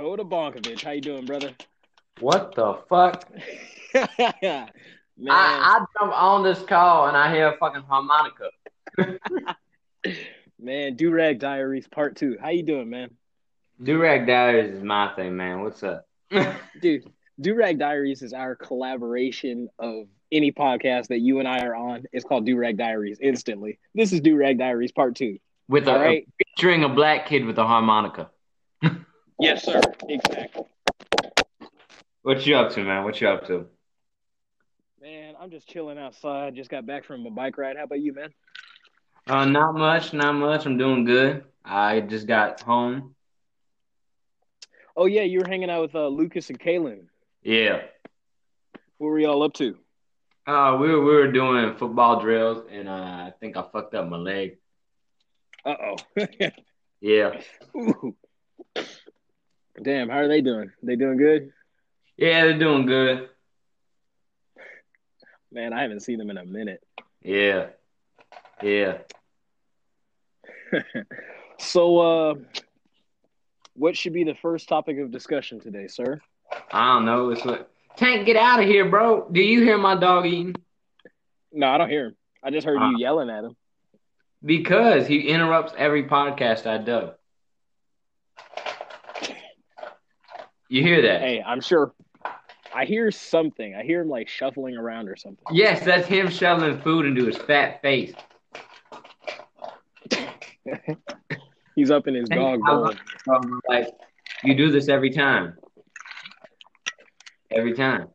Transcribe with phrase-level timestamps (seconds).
[0.00, 0.82] Koda Bonkovich.
[0.82, 1.52] How you doing, brother?
[2.20, 3.30] What the fuck?
[3.94, 4.66] Man,
[5.28, 8.48] I, I jump on this call and I hear a fucking harmonica.
[10.58, 12.38] man, Durag Diaries Part Two.
[12.40, 13.10] How you doing, man?
[13.82, 15.60] Durag Diaries is my thing, man.
[15.60, 16.06] What's up?
[16.80, 17.04] Dude,
[17.38, 22.04] Durag Diaries is our collaboration of any podcast that you and I are on.
[22.10, 23.78] It's called Durag Diaries instantly.
[23.94, 25.36] This is Durag Diaries Part Two.
[25.68, 26.28] with a, right.
[26.38, 28.30] featuring a black kid with a harmonica.
[29.40, 29.80] Yes, sir.
[30.06, 30.64] Exactly.
[32.22, 33.04] What you up to, man?
[33.04, 33.66] What you up to?
[35.00, 36.54] Man, I'm just chilling outside.
[36.54, 37.78] Just got back from a bike ride.
[37.78, 38.34] How about you, man?
[39.26, 40.66] Uh, not much, not much.
[40.66, 41.44] I'm doing good.
[41.64, 43.14] I just got home.
[44.94, 47.06] Oh yeah, you were hanging out with uh, Lucas and Kalen.
[47.42, 47.80] Yeah.
[48.98, 49.78] What were y'all up to?
[50.46, 54.06] Uh, we were we were doing football drills, and uh, I think I fucked up
[54.06, 54.58] my leg.
[55.64, 55.96] Uh oh.
[57.02, 57.40] Yeah.
[59.82, 60.72] Damn, how are they doing?
[60.82, 61.52] They doing good?
[62.16, 63.28] Yeah, they're doing good.
[65.52, 66.82] Man, I haven't seen them in a minute.
[67.22, 67.68] Yeah.
[68.62, 68.98] Yeah.
[71.62, 72.34] So, uh,
[73.74, 76.18] what should be the first topic of discussion today, sir?
[76.72, 77.28] I don't know.
[77.28, 77.70] It's what.
[77.96, 79.28] Tank, get out of here, bro.
[79.30, 80.54] Do you hear my dog eating?
[81.52, 82.16] No, I don't hear him.
[82.42, 82.88] I just heard Uh.
[82.92, 83.56] you yelling at him.
[84.42, 87.10] Because he interrupts every podcast I do.
[90.70, 91.20] You hear that?
[91.20, 91.92] Hey, I'm sure.
[92.72, 93.74] I hear something.
[93.74, 95.44] I hear him like shuffling around or something.
[95.50, 98.14] Yes, that's him shoveling food into his fat face.
[101.74, 102.92] He's up in his dog bowl.
[103.26, 103.60] you.
[103.68, 103.88] Like
[104.44, 105.54] you do this every time.
[107.50, 108.06] Every time.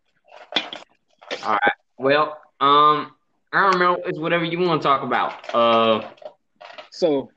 [1.44, 1.73] All right.
[1.97, 3.16] Well, um,
[3.52, 3.97] I don't know.
[4.06, 5.53] It's whatever you want to talk about.
[5.53, 6.09] Uh,
[6.90, 7.30] So,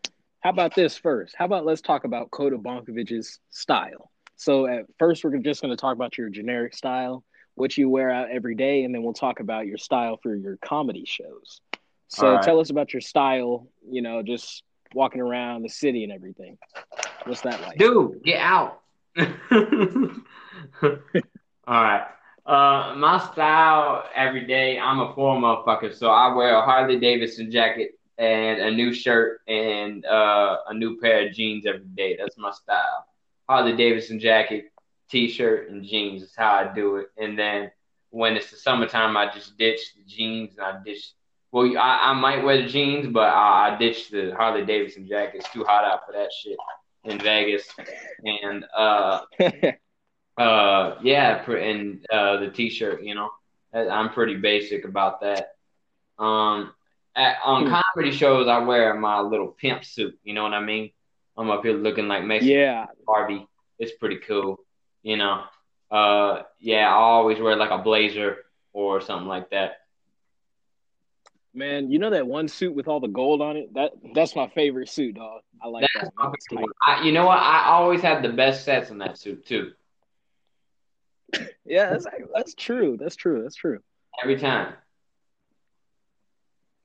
[0.43, 1.35] how about this first?
[1.37, 4.13] How about let's talk about Koda Bonkovich's style.
[4.39, 7.25] So, at first, we're just going to talk about your generic style,
[7.57, 10.57] what you wear out every day, and then we'll talk about your style for your
[10.59, 11.61] comedy shows.
[12.07, 12.43] So, right.
[12.43, 14.63] tell us about your style, you know, just
[14.95, 16.57] walking around the city and everything.
[17.25, 17.79] What's that like?
[17.79, 18.81] dude, get out.
[19.19, 19.27] All
[21.67, 22.07] right.
[22.47, 24.79] Uh, my style every day.
[24.79, 29.41] I'm a poor motherfucker, so I wear a Harley Davidson jacket and a new shirt
[29.49, 32.17] and uh, a new pair of jeans every day.
[32.17, 33.05] That's my style.
[33.49, 34.67] Harley Davidson jacket,
[35.11, 37.09] t-shirt, and jeans is how I do it.
[37.17, 37.71] And then
[38.11, 41.13] when it's the summertime, I just ditch the jeans and I ditch.
[41.51, 45.39] Well, I, I might wear the jeans, but I, I ditch the Harley Davidson jacket.
[45.39, 46.59] It's too hot out for that shit
[47.05, 47.67] in Vegas.
[48.25, 49.21] And uh,
[50.39, 53.31] uh, yeah, and uh, the t-shirt, you know,
[53.73, 55.53] I'm pretty basic about that.
[56.19, 56.73] Um,
[57.17, 57.75] at, on Hmm.
[57.95, 60.19] comedy shows, I wear my little pimp suit.
[60.23, 60.91] You know what I mean?
[61.39, 62.87] I'm up here looking like Mexican yeah.
[63.07, 63.47] Barbie.
[63.79, 64.59] It's pretty cool,
[65.03, 65.45] you know.
[65.91, 68.39] Uh, yeah, I always wear like a blazer
[68.73, 69.79] or something like that.
[71.55, 73.73] Man, you know that one suit with all the gold on it?
[73.75, 75.43] That That's my favorite suit, dog.
[75.63, 76.67] I like That's that.
[76.87, 77.39] I, you know what?
[77.39, 79.73] I always have the best sets in that suit too.
[81.67, 82.97] Yeah, that's, that's true.
[82.99, 83.43] That's true.
[83.43, 83.81] That's true.
[84.23, 84.73] Every time.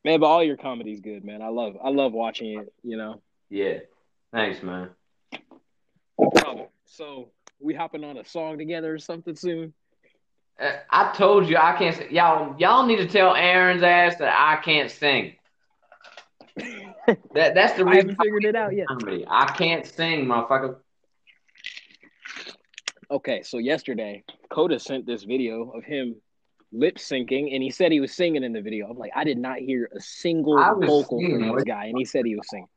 [0.03, 1.41] Man, but all your comedy's good, man.
[1.41, 3.22] I love I love watching it, you know.
[3.50, 3.80] Yeah.
[4.34, 4.90] Thanks, man.
[6.20, 6.68] No problem.
[6.86, 7.30] So
[7.60, 9.74] we hopping on a song together or something soon?
[10.60, 11.96] Uh, I told you I can't.
[11.96, 12.12] Sing.
[12.12, 15.36] Y'all, y'all need to tell Aaron's ass that I can't sing.
[17.34, 18.88] That that's the reason I haven't figured it out yet.
[18.88, 19.26] comedy.
[19.28, 20.78] I can't sing, motherfucker.
[23.12, 26.16] Okay, so yesterday, Coda sent this video of him
[26.72, 28.88] lip syncing, and he said he was singing in the video.
[28.90, 32.06] I'm like, I did not hear a single vocal singing, from this guy, and he
[32.06, 32.70] said he was singing.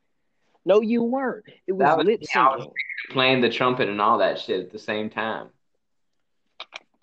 [0.67, 1.45] No, you weren't.
[1.65, 2.71] It was, That was- lip yeah, syncing.
[3.09, 5.47] Playing the trumpet and all that shit at the same time.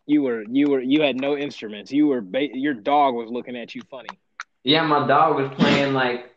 [0.07, 1.91] You were, you were, you had no instruments.
[1.91, 4.11] You were, ba- your dog was looking at you funny.
[4.65, 6.31] Yeah, my dog was playing like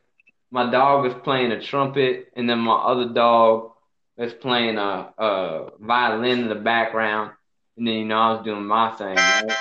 [0.52, 3.72] my dog was playing a trumpet, and then my other dog
[4.16, 7.32] was playing a, a violin in the background,
[7.76, 9.16] and then you know I was doing my thing.
[9.16, 9.52] Right?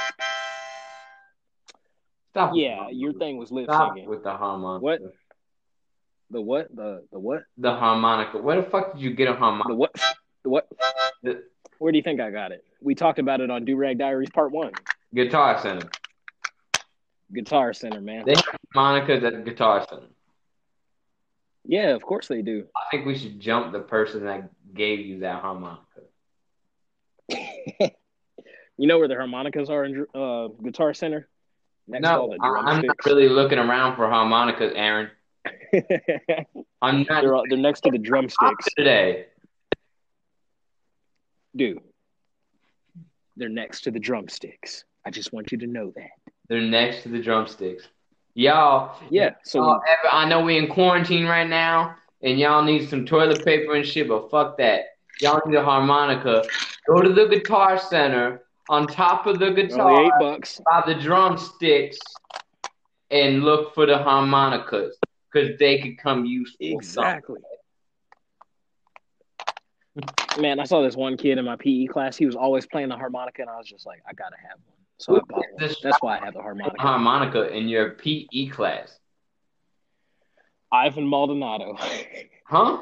[2.31, 2.53] Stop.
[2.55, 4.07] Yeah, your thing was lip Stop syncing.
[4.07, 4.85] with the harmonica.
[4.85, 5.01] What?
[6.31, 6.75] The what?
[6.75, 7.45] The the what?
[7.59, 8.39] The harmonica.
[8.39, 9.69] Where the fuck did you get a harmonica?
[9.69, 9.95] The what?
[10.43, 10.69] The what?
[11.23, 11.45] The
[11.79, 12.65] Where do you think I got it?
[12.81, 14.73] We talked about it on Durag Diaries Part One.
[15.15, 15.89] Guitar Center.
[17.33, 18.25] Guitar Center, man.
[18.27, 20.09] They have harmonicas at Guitar Center.
[21.65, 22.67] Yeah, of course they do.
[22.77, 25.83] I think we should jump the person that gave you that harmonica.
[28.79, 31.29] You know where the harmonicas are in uh, Guitar Center?
[31.89, 35.11] Next No, I'm not really looking around for harmonicas, Aaron.
[36.83, 38.67] I'm not they're they're next to the drumsticks.
[38.77, 39.27] today.
[41.55, 41.81] Dude,
[43.37, 44.85] they're next to the drumsticks.
[45.05, 46.11] I just want you to know that.
[46.49, 47.89] They're next to the drumsticks.
[48.35, 49.31] Y'all, Yeah.
[49.45, 53.45] So y'all ever, I know we're in quarantine right now, and y'all need some toilet
[53.45, 54.83] paper and shit, but fuck that.
[55.23, 56.45] Y'all need a harmonica.
[56.87, 60.61] Go to the guitar center on top of the only guitar eight bucks.
[60.71, 61.99] by the drumsticks
[63.11, 64.99] and look for the harmonicas
[65.33, 66.57] because they could come useful.
[66.61, 67.41] Exactly.
[70.39, 72.17] Man, I saw this one kid in my PE class.
[72.17, 74.77] He was always playing the harmonica, and I was just like, I gotta have one.
[74.99, 75.59] So I bought one.
[75.59, 76.81] This That's why I have the harmonica.
[76.81, 78.99] harmonica in your PE class,
[80.71, 81.77] Ivan Maldonado.
[82.45, 82.79] huh?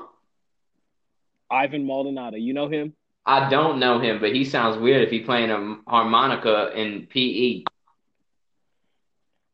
[1.50, 2.36] Ivan Maldonado.
[2.36, 2.94] You know him?
[3.26, 7.64] I don't know him, but he sounds weird if he's playing a harmonica in E.
[7.64, 7.73] PE.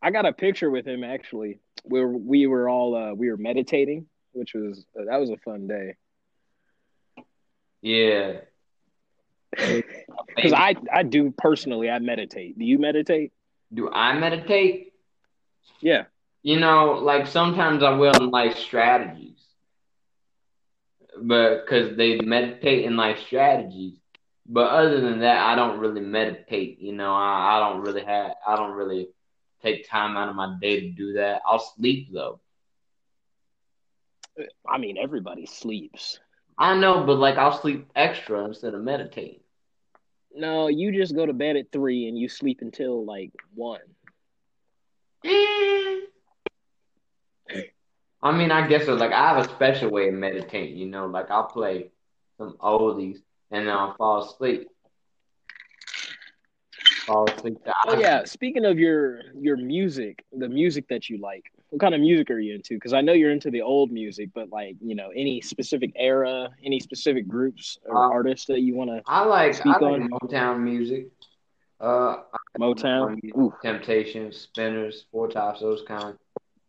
[0.03, 1.61] I got a picture with him actually.
[1.85, 5.97] Where we were all uh, we were meditating, which was that was a fun day.
[7.83, 8.41] Yeah.
[10.37, 12.57] Because I I do personally I meditate.
[12.57, 13.33] Do you meditate?
[13.75, 14.93] Do I meditate?
[15.81, 16.05] Yeah.
[16.43, 19.39] You know, like sometimes I will in life strategies,
[21.21, 23.99] but because they meditate in life strategies.
[24.47, 26.81] But other than that, I don't really meditate.
[26.81, 29.09] You know, I, I don't really have, I don't really
[29.63, 31.43] take time out of my day to do that.
[31.47, 32.41] I'll sleep though.
[34.69, 36.19] I mean everybody sleeps.
[36.59, 39.41] I know, but like I'll sleep extra instead of meditating.
[40.35, 43.81] No, you just go to bed at three and you sleep until like one.
[45.25, 46.01] Eh.
[48.23, 48.95] I mean, I guess so.
[48.95, 50.77] Like I have a special way of meditating.
[50.77, 51.91] You know, like I'll play
[52.39, 53.19] some oldies
[53.51, 54.69] and then I'll fall asleep.
[57.07, 57.57] To
[57.87, 62.01] Oh yeah, speaking of your your music, the music that you like, what kind of
[62.01, 62.75] music are you into?
[62.75, 66.49] Because I know you're into the old music, but like you know, any specific era,
[66.65, 70.03] any specific groups or Uh, artists that you want to I like Speak I like
[70.03, 70.09] on.
[70.11, 71.09] Motown music.
[71.81, 72.17] Uh,
[72.59, 73.19] Motown?
[73.37, 76.17] Ooh, Temptations, Spinners, Four Tops, those kind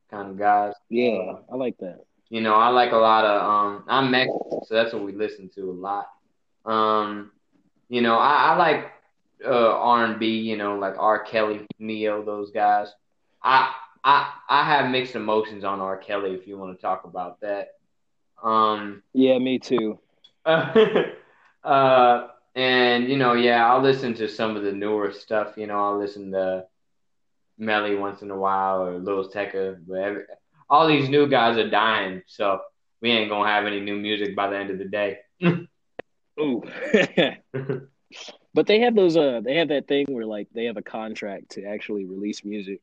[0.10, 0.74] kind of guys.
[0.90, 2.06] yeah, I like that.
[2.30, 3.84] You know, I like a lot of um.
[3.88, 6.08] I'm Mexican, so that's what we listen to a lot.
[6.66, 7.32] Um,
[7.90, 8.92] you know, I, I like
[9.46, 10.40] uh R and B.
[10.40, 11.20] You know, like R.
[11.24, 12.94] Kelly, Ne-Yo, those guys.
[13.44, 13.74] I
[14.04, 15.98] I I have mixed emotions on R.
[15.98, 16.32] Kelly.
[16.32, 17.76] If you want to talk about that.
[18.44, 19.04] Um.
[19.14, 20.00] Yeah, me too.
[20.46, 25.54] uh, and you know, yeah, I'll listen to some of the newer stuff.
[25.58, 26.66] You know, I'll listen to
[27.58, 30.24] Melly once in a while or Lil Tecca, but every,
[30.70, 32.62] all these new guys are dying, so
[33.02, 35.20] we ain't gonna have any new music by the end of the day.
[36.40, 36.64] Ooh.
[38.54, 41.52] but they have those uh they have that thing where like they have a contract
[41.52, 42.82] to actually release music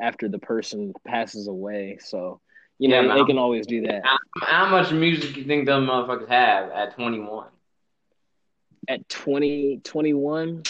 [0.00, 1.98] after the person passes away.
[2.00, 2.40] So
[2.78, 3.16] you know man.
[3.16, 4.02] they can always do that.
[4.40, 7.48] How much music you think them motherfuckers have at 21?
[8.88, 10.62] At 20, 21,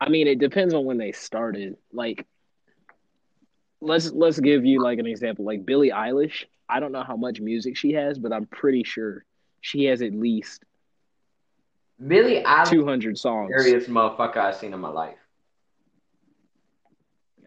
[0.00, 1.76] I mean it depends on when they started.
[1.92, 2.26] Like
[3.80, 5.44] let's let's give you like an example.
[5.44, 9.24] Like Billie Eilish, I don't know how much music she has, but I'm pretty sure
[9.60, 10.64] she has at least
[12.06, 13.50] Billie Eilish, 200 songs.
[13.56, 15.16] scariest motherfucker I've seen in my life.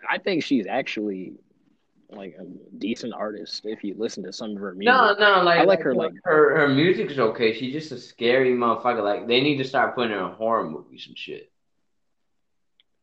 [0.09, 1.33] I think she's actually
[2.09, 2.43] like a
[2.77, 4.93] decent artist if you listen to some of her music.
[4.93, 7.53] No, no, like I like her, like- her her music's okay.
[7.53, 9.03] She's just a scary motherfucker.
[9.03, 11.49] Like they need to start putting her in horror movies and shit.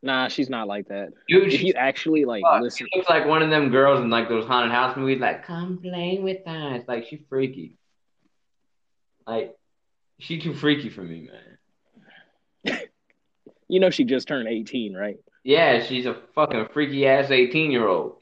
[0.01, 1.09] Nah, she's not like that.
[1.27, 4.09] Dude, If you actually like fuck, listen, she looks like one of them girls in
[4.09, 5.19] like those haunted house movies.
[5.19, 6.83] Like, come play with us.
[6.87, 7.77] Like she's freaky.
[9.27, 9.55] Like
[10.19, 11.29] she too freaky for me,
[12.65, 12.79] man.
[13.67, 15.17] you know she just turned 18, right?
[15.43, 18.17] Yeah, she's a fucking freaky ass eighteen year old.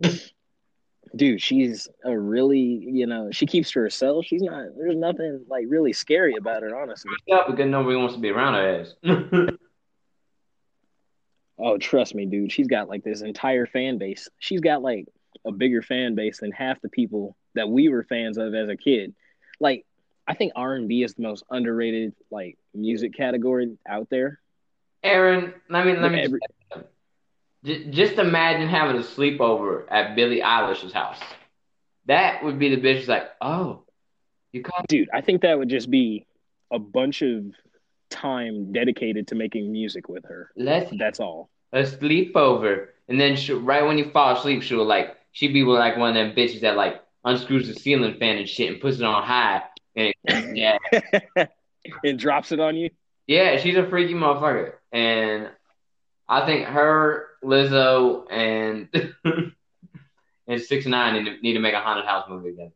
[1.16, 4.26] Dude, she's a really, you know, she keeps to herself.
[4.26, 7.12] She's not there's nothing like really scary about her, honestly.
[7.26, 8.94] Yeah, because nobody wants to be around her ass.
[11.62, 12.50] Oh, trust me, dude.
[12.50, 14.28] She's got like this entire fan base.
[14.38, 15.06] She's got like
[15.44, 18.76] a bigger fan base than half the people that we were fans of as a
[18.76, 19.14] kid.
[19.60, 19.84] Like,
[20.30, 24.38] I think R and B is the most underrated like music category out there.
[25.02, 26.40] Aaron, let me let me Every-
[27.64, 31.18] J- just imagine having a sleepover at Billie Eilish's house.
[32.06, 33.82] That would be the bitch like, oh,
[34.52, 34.84] you come.
[34.88, 36.26] Dude, I think that would just be
[36.70, 37.44] a bunch of
[38.08, 40.52] time dedicated to making music with her.
[40.56, 41.50] Let's That's all.
[41.72, 45.96] a sleepover, and then she, right when you fall asleep, she'll like she'd be like
[45.96, 49.02] one of them bitches that like unscrews the ceiling fan and shit and puts it
[49.02, 49.62] on high.
[49.96, 50.78] And yeah,
[52.04, 52.90] and drops it on you.
[53.26, 55.48] yeah, she's a freaky motherfucker, and
[56.28, 58.88] I think her, Lizzo, and
[60.46, 62.72] and Six Nine need to, need to make a haunted house movie again.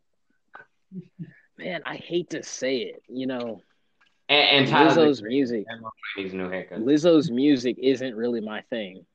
[1.56, 3.02] Man, I hate to say it.
[3.08, 3.62] You know,
[4.28, 5.66] And, and Lizzo's music.
[6.16, 6.80] new haircut.
[6.80, 9.06] Lizzo's music isn't really my thing.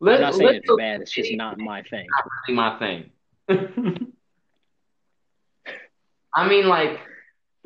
[0.00, 1.00] Liz, I'm not saying it's bad.
[1.00, 2.06] It's just not my thing.
[2.10, 4.12] not really my thing.
[6.34, 7.00] I mean, like,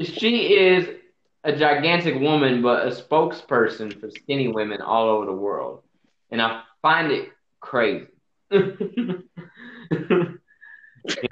[0.00, 0.88] she is
[1.44, 5.82] a gigantic woman, but a spokesperson for skinny women all over the world,
[6.30, 7.28] and I find it
[7.61, 8.06] crazy.
[8.50, 9.18] you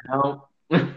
[0.09, 0.49] know,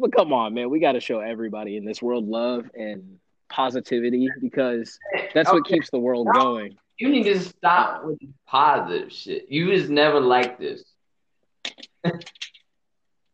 [0.00, 0.70] But come on, man.
[0.70, 3.18] We got to show everybody in this world love and
[3.50, 4.98] positivity because
[5.34, 6.76] that's what keeps the world going.
[6.98, 9.46] you need to stop with positive shit.
[9.50, 10.84] You was never like this.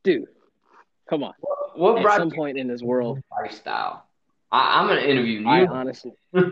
[0.03, 0.27] Dude,
[1.09, 1.35] come on.
[1.75, 4.07] What At brought some you point in this world, lifestyle?
[4.51, 5.49] I, I'm gonna interview you.
[5.49, 6.13] I honestly.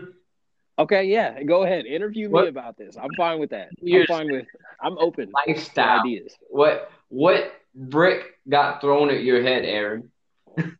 [0.77, 1.41] Okay, yeah.
[1.43, 1.85] Go ahead.
[1.85, 2.97] Interview me about this.
[2.97, 3.69] I'm fine with that.
[3.81, 4.45] I'm fine with.
[4.81, 6.01] I'm open lifestyle.
[6.01, 6.35] ideas.
[6.49, 10.11] What what brick got thrown at your head, Aaron?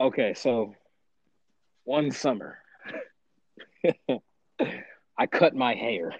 [0.00, 0.76] Okay, so
[1.82, 2.58] one summer,
[5.18, 6.14] I cut my hair,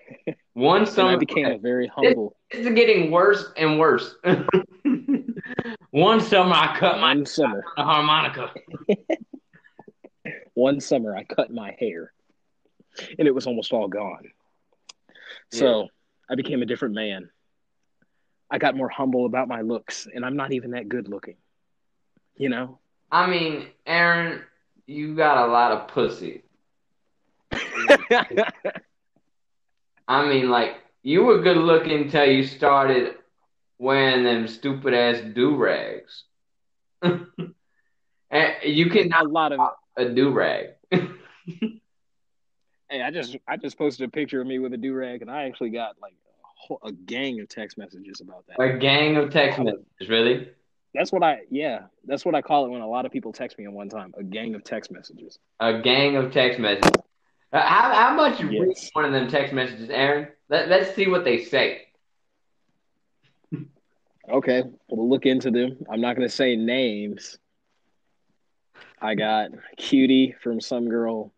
[0.55, 2.35] One and I summer became a very humble.
[2.51, 4.17] It's getting worse and worse.
[5.91, 8.53] One summer I cut my One summer, harmonica.
[10.55, 12.13] one summer, I cut my hair,
[13.19, 14.31] and it was almost all gone.
[15.51, 15.89] So
[16.31, 17.31] I became a different man.
[18.51, 21.37] I got more humble about my looks, and I'm not even that good looking.
[22.37, 22.79] You know?
[23.11, 24.43] I mean, Aaron,
[24.87, 26.43] you got a lot of pussy.
[30.09, 33.15] I mean, like you were good looking until you started
[33.79, 36.25] wearing them stupid ass do rags.
[37.03, 37.23] and
[38.65, 39.61] you a cannot lot of
[39.97, 40.69] a do rag.
[42.91, 45.31] Hey, I just I just posted a picture of me with a do rag, and
[45.31, 48.59] I actually got like a, whole, a gang of text messages about that.
[48.59, 50.49] a gang of text messages, really?
[50.95, 53.59] That's what I yeah, that's what I call it when a lot of people text
[53.59, 54.15] me at one time.
[54.17, 55.39] A gang of text messages.
[55.61, 57.03] A gang of text messages.
[57.53, 60.29] Uh, How, how about you read one of them text messages, Aaron?
[60.49, 61.88] Let, let's see what they say.
[64.31, 65.79] Okay, we'll look into them.
[65.91, 67.39] I'm not gonna say names.
[69.01, 71.33] I got cutie from some girl,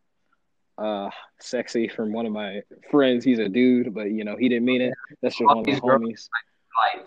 [0.78, 3.24] uh, sexy from one of my friends.
[3.24, 4.94] He's a dude, but you know he didn't mean it.
[5.22, 6.28] That's just one of my These girls- homies.
[6.94, 7.06] Like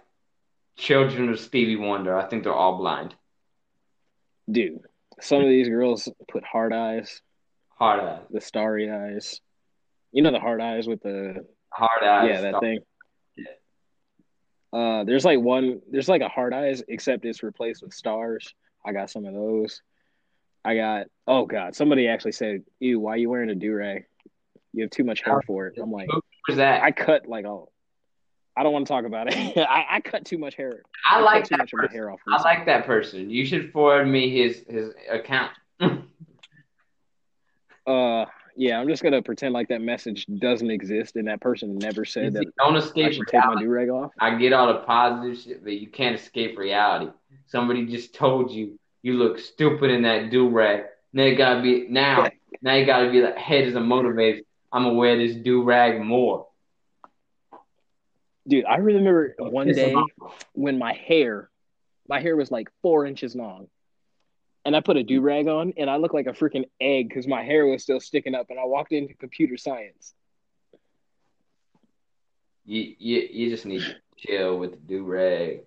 [0.77, 2.15] children of Stevie Wonder.
[2.15, 3.15] I think they're all blind.
[4.49, 4.81] Dude,
[5.21, 7.21] some of these girls put hard eyes,
[7.79, 8.21] Hard eyes.
[8.29, 9.41] the starry eyes.
[10.11, 12.29] You know the hard eyes with the Hard eyes.
[12.29, 12.61] yeah that stuff.
[12.61, 12.79] thing.
[14.73, 15.81] Uh, there's like one.
[15.89, 18.53] There's like a hard eyes, except it's replaced with stars.
[18.85, 19.81] I got some of those.
[20.65, 21.07] I got.
[21.27, 21.75] Oh God!
[21.75, 24.05] Somebody actually said, "Ew, why are you wearing a do rag?
[24.73, 26.09] You have too much hair for it." I'm like,
[26.47, 26.81] Who's that?
[26.81, 29.57] I cut like I don't want to talk about it.
[29.57, 30.81] I, I cut too much hair.
[31.09, 31.95] I, cut like that much of my person.
[31.95, 32.19] hair off.
[32.27, 33.29] I like that person.
[33.29, 35.51] You should forward me his his account.
[37.85, 38.23] Uh,
[38.55, 42.33] yeah, I'm just gonna pretend like that message doesn't exist, and that person never said
[42.33, 43.65] that Don't I escape should take my reality.
[43.65, 44.11] do rag off.
[44.19, 47.11] I get all the positive shit, but you can't escape reality.
[47.47, 50.85] Somebody just told you you look stupid in that do rag.
[51.13, 52.29] Now you gotta be now.
[52.61, 54.41] Now you gotta be like, hey, as a motivator,
[54.71, 56.47] I'm gonna wear this do rag more.
[58.47, 59.95] Dude, I remember one day
[60.53, 61.49] when my hair,
[62.07, 63.67] my hair was like four inches long,
[64.65, 67.27] and I put a do rag on, and I looked like a freaking egg because
[67.27, 70.13] my hair was still sticking up, and I walked into computer science.
[72.65, 75.61] You you you just need to chill with the do rag.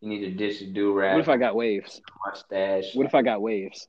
[0.00, 1.14] You need to ditch the do rag.
[1.14, 2.00] What if I got waves?
[2.26, 2.94] mustache.
[2.94, 3.88] What if I got waves?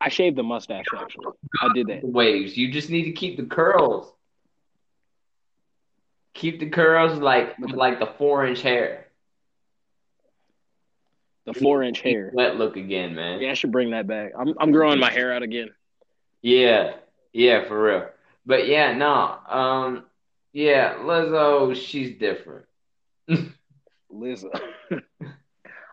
[0.00, 1.26] I shaved the mustache actually.
[1.60, 2.04] I did that.
[2.04, 2.56] waves.
[2.56, 4.12] You just need to keep the curls.
[6.34, 9.07] Keep the curls like like the four inch hair.
[11.48, 12.30] The four inch hair.
[12.34, 13.40] Wet look again, man.
[13.40, 14.32] Yeah, I should bring that back.
[14.38, 15.70] I'm I'm growing my hair out again.
[16.42, 16.96] Yeah,
[17.32, 18.08] yeah, for real.
[18.44, 20.04] But yeah, no, um,
[20.52, 22.66] yeah, Lizzo, she's different.
[24.12, 24.50] Lizzo.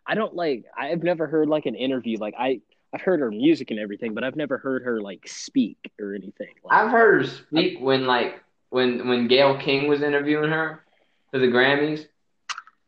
[0.07, 0.65] I don't like.
[0.77, 2.17] I've never heard like an interview.
[2.17, 2.59] Like I,
[2.93, 6.53] I've heard her music and everything, but I've never heard her like speak or anything.
[6.63, 10.83] Like, I've heard her speak when like when when Gayle King was interviewing her
[11.31, 12.07] for the Grammys,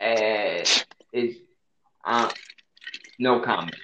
[0.01, 1.38] and it's
[2.05, 2.29] uh,
[3.19, 3.75] no comment.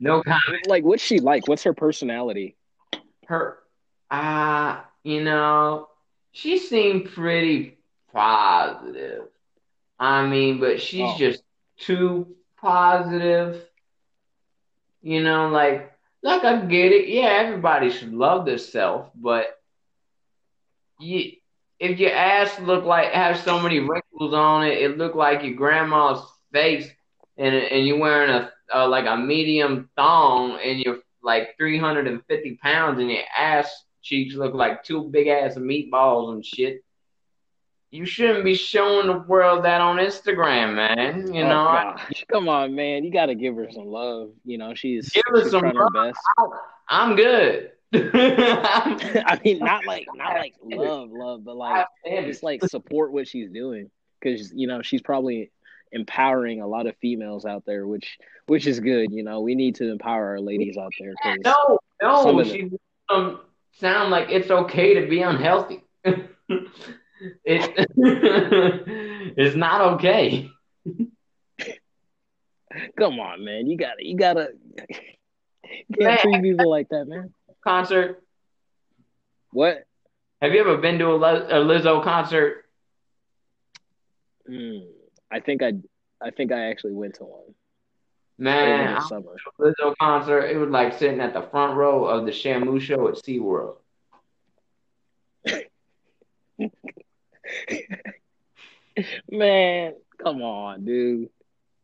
[0.00, 0.66] no comment.
[0.66, 1.46] like, what's she like?
[1.48, 2.56] What's her personality?
[3.26, 3.58] her
[4.10, 5.88] uh you know
[6.32, 7.78] she seemed pretty
[8.12, 9.22] positive
[10.00, 11.16] i mean but she's Oh.
[11.16, 11.42] just
[11.78, 12.26] too
[12.60, 13.62] positive
[15.02, 19.46] you know like like i get it yeah everybody should love themselves but
[20.98, 21.32] you
[21.78, 25.54] if your ass look like have so many wrinkles on it it look like your
[25.54, 26.20] grandma's
[26.52, 26.88] face
[27.36, 32.98] and and you're wearing a uh, like a medium thong and you're like 350 pounds
[33.00, 36.82] and your ass cheeks look like two big ass meatballs and shit,
[37.90, 41.34] you shouldn't be showing the world that on Instagram, man.
[41.34, 42.24] You Oh, know, gosh.
[42.30, 43.04] Come on, man.
[43.04, 44.30] You got to give her some love.
[44.44, 46.18] You know, she's, Give her she's some trying her best.
[46.88, 47.72] I'm good.
[47.92, 53.50] I mean, not like not like love, love, but like just like support what she's
[53.50, 55.50] doing because you know she's probably
[55.92, 59.12] empowering a lot of females out there, which which is good.
[59.12, 61.12] You know, we need to empower our ladies out there.
[61.44, 62.70] no, no, she
[63.08, 63.40] um,
[63.78, 65.84] sound like it's okay to be unhealthy.
[66.04, 66.18] it
[69.36, 70.50] it's not okay.
[72.98, 74.48] come on, man, you gotta you gotta
[75.98, 77.32] can't treat people like that, man.
[77.62, 78.22] Concert.
[79.52, 79.84] What?
[80.40, 82.64] Have you ever been to a, Liz- a Lizzo concert?
[84.46, 84.78] Hmm.
[85.30, 85.72] I think I
[86.20, 87.54] I think I actually went to one
[88.38, 89.36] Man, I summer.
[89.58, 90.44] Lizzo concert.
[90.46, 93.76] It was like sitting at the front row of the Shamu show at SeaWorld.
[99.30, 101.28] Man, come on, dude.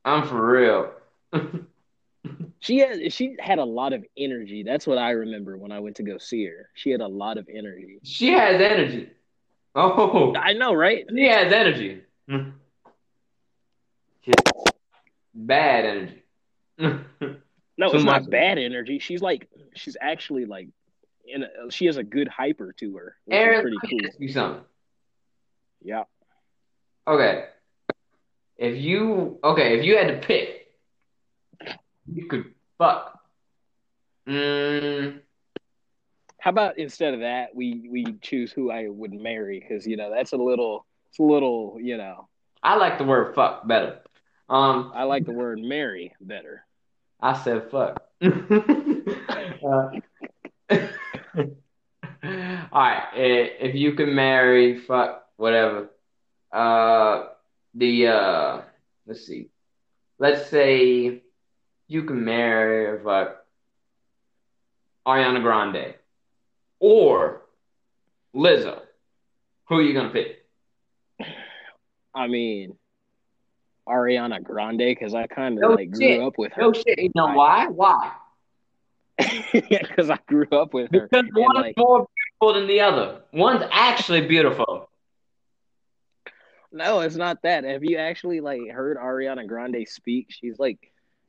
[0.04, 0.92] I'm for real.
[2.58, 4.64] She had she had a lot of energy.
[4.64, 6.68] That's what I remember when I went to go see her.
[6.74, 8.00] She had a lot of energy.
[8.02, 9.10] she has energy.
[9.76, 11.04] Oh, I know, right?
[11.08, 12.02] she has energy.
[15.36, 16.22] Bad energy.
[17.78, 18.98] No, it's not bad energy.
[19.00, 20.68] She's like she's actually like
[21.26, 24.08] in a, she has a good hyper to her, Aaron, pretty let me cool.
[24.08, 24.64] ask you something.
[25.82, 26.04] Yeah.
[27.06, 27.44] Okay.
[28.56, 30.68] If you okay, if you had to pick,
[32.10, 33.20] you could fuck.
[34.26, 35.20] Mm,
[36.38, 40.10] How about instead of that, we we choose who I would marry because you know
[40.10, 42.26] that's a little it's a little you know
[42.62, 44.00] I like the word fuck better.
[44.48, 46.64] Um, I like the word marry better.
[47.20, 48.02] I said fuck.
[49.64, 49.90] Uh,
[50.70, 50.78] all
[52.72, 55.88] right, if you can marry, fuck, whatever.
[56.52, 57.28] Uh,
[57.74, 58.60] the uh,
[59.06, 59.48] let's see.
[60.18, 61.22] Let's say
[61.88, 63.44] you can marry, fuck,
[65.06, 65.94] Ariana Grande
[66.78, 67.42] or
[68.34, 68.80] Lizzo.
[69.68, 70.44] Who are you gonna pick?
[72.14, 72.76] I mean,
[73.88, 76.62] Ariana Grande because I kind of No like grew up with her.
[76.62, 76.98] No shit.
[76.98, 77.68] You know why?
[77.68, 78.12] Why?
[79.52, 81.08] Because I grew up with her.
[81.08, 82.06] Because And, one like, more
[82.40, 83.22] beautiful than the other.
[83.32, 84.90] One's actually beautiful.
[86.72, 87.64] no, it's not that.
[87.64, 90.26] Have you actually like heard Ariana Grande speak?
[90.30, 90.78] She's like,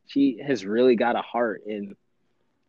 [0.07, 1.95] she has really got a heart, and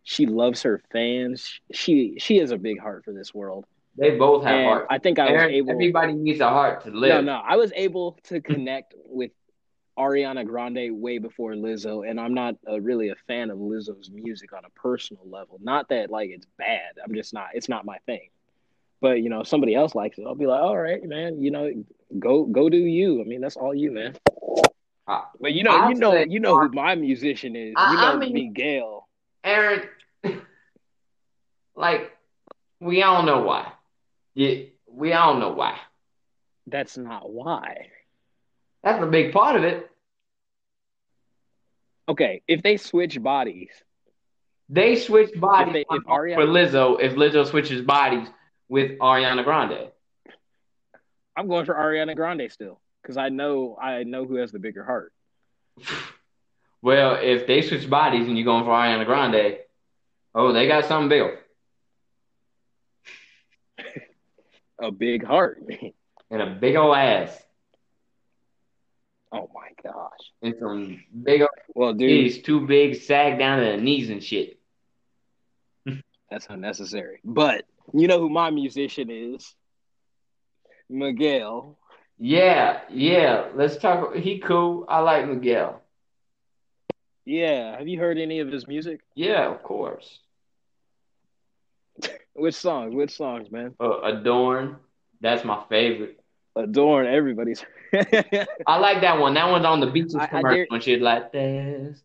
[0.05, 1.61] she loves her fans.
[1.73, 3.65] She she has a big heart for this world.
[3.97, 4.87] They both have And hearts.
[4.91, 5.71] I think I was able.
[5.73, 7.25] everybody needs a heart to live.
[7.25, 9.33] No, no, I was able to connect with
[9.99, 14.53] Ariana Grande way before Lizzo, and I'm not uh, really a fan of Lizzo's music
[14.53, 15.59] on a personal level.
[15.63, 16.93] Not that like it's bad.
[17.05, 17.49] I'm just not.
[17.55, 18.31] It's not my thing.
[19.01, 21.41] But you know, if somebody else likes it, I'll be like, all right, man.
[21.41, 21.85] You know,
[22.19, 23.21] go go do you.
[23.21, 24.17] I mean, that's all you, man.
[25.07, 27.75] Ah, But you know, I'd you know, say- you know who my musician is.
[27.77, 29.09] I- You know, I mean- Miguel.
[29.45, 29.83] Aaron,
[31.77, 32.11] like,
[32.81, 33.73] we all know why.
[34.35, 35.79] Yeah, we all know why.
[36.67, 37.89] That's not why.
[38.83, 39.91] That's a big part of it.
[42.09, 43.71] Okay, if they switch bodies,
[44.71, 47.01] They switch bodies If they- if for Lizzo.
[47.01, 48.29] If Lizzo switches bodies
[48.69, 49.91] with Ariana Grande,
[51.37, 54.85] I'm going for Ariana Grande still because I know I know who has the bigger
[54.85, 55.13] heart.
[56.83, 59.59] well, if they switch bodies and you're going for Ariana Grande,
[60.35, 61.39] oh, they got something big
[64.81, 65.63] A big heart.
[66.31, 67.43] and a big old ass
[69.33, 70.33] oh my gosh.
[70.43, 71.43] and some big
[71.75, 74.59] Well, dude, titties, too big, sag down to the knees and shit.
[76.31, 77.21] that's unnecessary.
[77.25, 79.55] But you know who my musician is?
[80.89, 81.79] Miguel.
[82.19, 83.49] Yeah, yeah.
[83.55, 84.15] Let's talk.
[84.17, 84.85] He cool.
[84.89, 85.83] I like Miguel.
[87.25, 87.79] Yeah.
[87.79, 89.01] Have you heard any of his music?
[89.15, 90.19] Yeah, of course.
[92.35, 92.95] Which songs?
[92.95, 93.75] Which songs, man?
[93.79, 94.77] Uh, Adorn.
[95.21, 96.19] That's my favorite.
[96.59, 97.65] Adorn everybody's.
[97.95, 99.35] I like that one.
[99.35, 102.03] That one's on the beaches I- I commercial dare- when she's like, "This,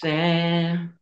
[0.00, 0.94] Sam,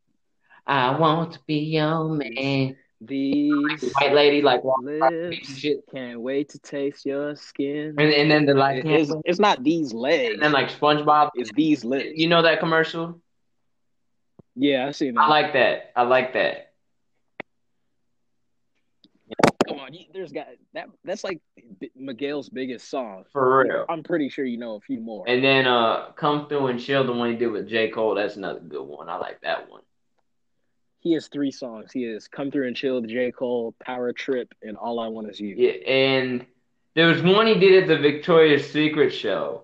[0.66, 5.48] I want to be your man." These White lady like walking across the beach and
[5.50, 7.94] lips shit, can't wait to taste your skin.
[7.98, 10.32] and, and then they're like, It's, it's not these legs.
[10.32, 11.32] and then like SpongeBob.
[11.34, 12.08] It's these lips.
[12.14, 13.20] You know that commercial?
[14.54, 15.20] Yeah, I see that.
[15.20, 15.92] I like that.
[15.94, 16.72] I like that.
[19.68, 20.88] Come on, you, there's got that.
[21.04, 21.40] That's like
[21.94, 23.24] Miguel's biggest song.
[23.32, 23.84] For real.
[23.88, 25.24] I'm pretty sure you know a few more.
[25.28, 28.14] And then uh, come through and chill the one he did with J Cole.
[28.14, 29.08] That's another good one.
[29.08, 29.82] I like that one.
[31.00, 31.92] he has three songs.
[31.92, 33.30] He has "Come Through and Chill" with J.
[33.30, 36.46] Cole, "Power Trip," and "All I Want Is You." Yeah, and
[36.94, 39.62] there was one he did at the Victoria's Secret show.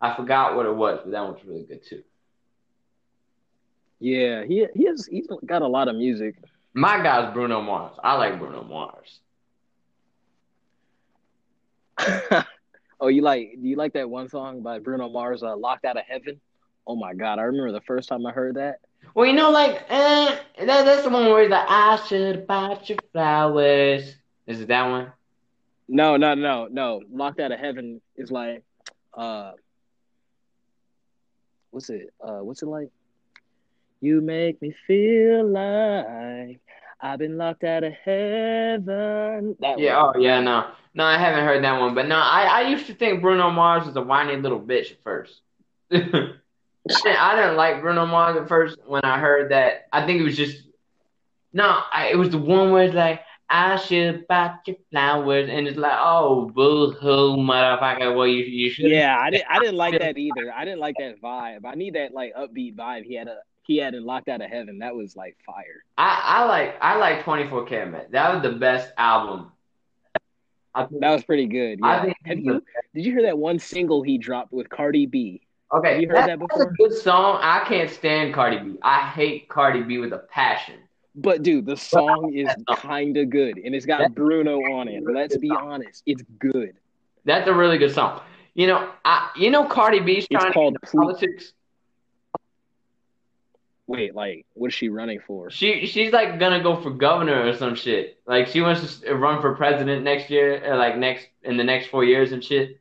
[0.00, 2.02] I forgot what it was, but that one's really good too.
[3.98, 6.36] Yeah, he he has he's got a lot of music.
[6.72, 7.96] My guy's Bruno Mars.
[8.02, 9.20] I like Bruno Mars.
[13.00, 15.96] oh, you like do you like that one song by Bruno Mars, uh, "Locked Out
[15.96, 16.40] of Heaven"?
[16.86, 18.80] Oh my God, I remember the first time I heard that.
[19.14, 22.98] Well, you know, like eh, that, that's the one where like, "I should bought your
[23.12, 24.14] flowers."
[24.46, 25.12] Is it that one?
[25.88, 27.02] No, no, no, no.
[27.12, 28.62] "Locked Out of Heaven" is like,
[29.14, 29.52] uh,
[31.70, 32.12] what's it?
[32.20, 32.90] Uh, what's it like?
[34.00, 36.60] You make me feel like
[37.02, 39.56] I've been locked out of heaven.
[39.60, 40.02] That Yeah.
[40.02, 40.12] one.
[40.16, 40.40] Oh, yeah.
[40.40, 41.94] No, no, I haven't heard that one.
[41.94, 45.02] But no, I I used to think Bruno Mars was a whiny little bitch at
[45.02, 45.40] first.
[45.92, 46.36] I didn't
[47.06, 49.86] I didn't like Bruno Mars at first when I heard that.
[49.92, 50.58] I think it was just
[51.52, 51.82] no.
[51.92, 53.20] I, it was the one where it's like.
[53.52, 58.14] I should buy your flowers, and it's like, oh, boo hoo, motherfucker.
[58.14, 58.86] Well, you you should.
[58.92, 59.46] Yeah, I didn't.
[59.50, 60.52] I didn't like that either.
[60.54, 61.64] I didn't like that vibe.
[61.64, 63.02] I need that like upbeat vibe.
[63.02, 64.78] He had a he had in Locked Out of Heaven.
[64.78, 65.84] That was like fire.
[65.98, 68.10] I, I like I like 24 Karat.
[68.12, 69.52] That was the best album.
[70.76, 71.80] Think, That was pretty good.
[71.82, 72.02] I Yeah.
[72.04, 72.62] think Have you
[72.94, 75.42] did you hear that one single he dropped with Cardi B?
[75.72, 75.92] okay.
[75.94, 76.74] Have you heard that that's a before?
[76.78, 77.38] good song.
[77.42, 78.76] I can't stand Cardi B.
[78.82, 80.76] I hate Cardi B with a passion.
[81.16, 85.02] But dude, the song is kind of good, and it's got That- Bruno on it.
[85.04, 86.74] Let's be honest, it's good.
[87.24, 88.20] That's a really good song.
[88.54, 91.52] You know, I you know Cardi B's It's trying called to into politics.
[93.90, 95.50] Wait, like, what is she running for?
[95.50, 98.20] She she's like gonna go for governor or some shit.
[98.24, 101.88] Like she wants to run for president next year, or like next in the next
[101.88, 102.78] four years and shit.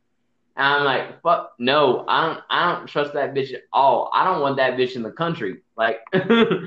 [0.55, 4.11] And I'm like, fuck no, I don't I don't trust that bitch at all.
[4.13, 5.63] I don't want that bitch in the country.
[5.75, 6.59] Like I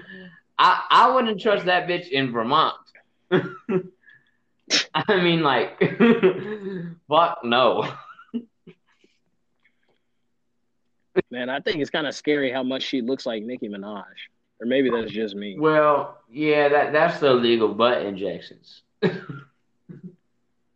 [0.59, 2.75] I wouldn't trust that bitch in Vermont.
[3.31, 5.79] I mean like
[7.09, 7.89] fuck no.
[11.31, 14.05] Man, I think it's kind of scary how much she looks like Nicki Minaj,
[14.61, 15.57] or maybe that's just me.
[15.59, 18.83] Well, yeah, that that's the illegal butt injections.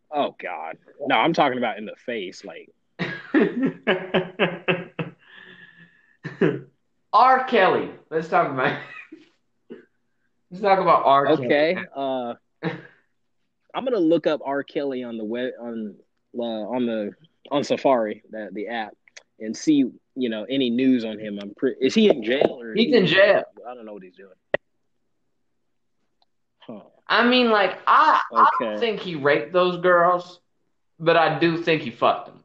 [0.09, 2.45] Oh God, no, I'm talking about in the face.
[2.45, 2.69] Like,
[7.13, 7.43] R.
[7.43, 7.91] Kelly.
[8.09, 8.79] Let's talk about.
[10.49, 11.25] Let's talk about R.
[11.25, 11.45] Kelly.
[11.45, 11.87] Okay, Kelly.
[11.95, 12.33] uh,
[13.75, 14.63] I'm gonna look up R.
[14.63, 15.95] Kelly on the web on
[16.39, 17.11] uh, on the
[17.51, 18.95] on Safari, that the app,
[19.39, 19.85] and see
[20.17, 21.39] you know any news on him.
[21.41, 21.77] I'm pretty.
[21.85, 22.73] Is he in jail or?
[22.73, 23.43] He's in jail.
[23.67, 24.31] I don't know what he's doing.
[26.59, 26.81] Huh.
[27.07, 30.39] I mean, like I, I don't think he raped those girls,
[30.99, 32.43] but I do think he fucked them.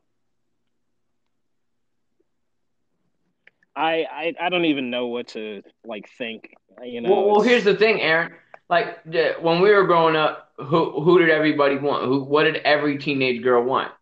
[3.74, 6.54] I, I I don't even know what to like think.
[6.82, 7.10] You know.
[7.10, 8.32] well, well, here's the thing, Aaron.
[8.68, 9.04] Like
[9.40, 12.04] when we were growing up, who who did everybody want?
[12.04, 13.92] Who what did every teenage girl want?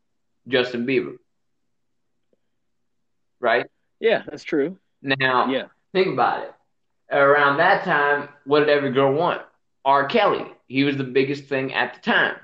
[0.49, 1.17] Justin Bieber,
[3.41, 3.67] right?
[4.01, 4.79] yeah, that's true.
[5.03, 5.65] Now, Yeah.
[5.93, 6.55] think about it.
[7.11, 9.43] Around that time, what did every girl want?
[9.85, 10.07] R.
[10.07, 10.47] Kelly.
[10.69, 12.37] He was the biggest thing at the time.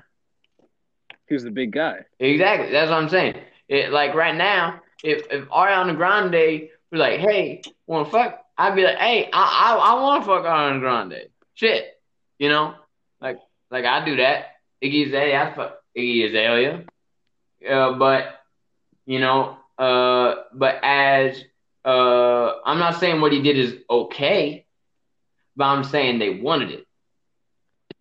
[1.27, 2.05] He was the big guy.
[2.19, 2.71] Exactly.
[2.71, 3.35] That's what I'm saying.
[3.69, 8.75] It like right now, if if Ariana Grande was like, "Hey, want to fuck?" I'd
[8.75, 11.99] be like, "Hey, I I, I want to fuck Ariana Grande." Shit,
[12.39, 12.75] you know,
[13.21, 13.39] like
[13.71, 14.55] like I do that.
[14.83, 16.85] Iggy Azalea, I fuck Iggy Azalea.
[17.69, 18.41] Uh, but
[19.05, 21.43] you know, uh, but as
[21.85, 24.65] uh, I'm not saying what he did is okay,
[25.55, 26.85] but I'm saying they wanted it.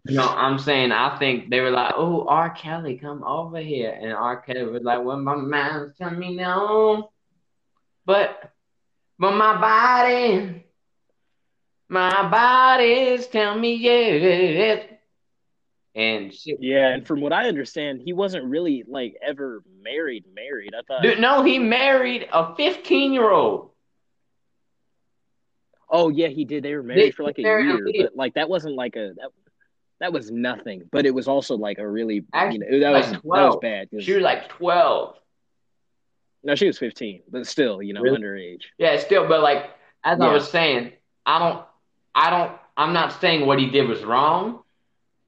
[0.09, 2.51] You know, I'm saying I think they were like, "Oh, R.
[2.51, 4.41] Kelly, come over here," and R.
[4.41, 7.11] Kelly was like, "Well, my mind's telling me no,
[8.05, 8.53] but
[9.19, 10.65] but my body,
[11.89, 14.96] my body's telling me yes."
[15.97, 20.25] And shit, Yeah, and from what I understand, he wasn't really like ever married.
[20.35, 20.75] Married.
[20.79, 21.03] I thought.
[21.03, 23.71] dude, no, he married a 15 year old.
[25.89, 26.63] Oh yeah, he did.
[26.65, 29.31] They were They- married for like a year, but like that wasn't like a that,
[30.01, 30.83] that was nothing.
[30.93, 33.59] But it was also like a really Actually, you know that like was that was
[33.63, 33.89] bad.
[34.01, 35.17] She was like 12.
[36.43, 38.19] no, she was fifteen, but still, you know, Really?
[38.21, 38.63] underage.
[38.79, 39.71] Yeah, still, but like
[40.05, 40.93] as I was saying,
[41.25, 41.65] I don't,
[42.15, 44.61] I don't, I'm not saying what he did was wrong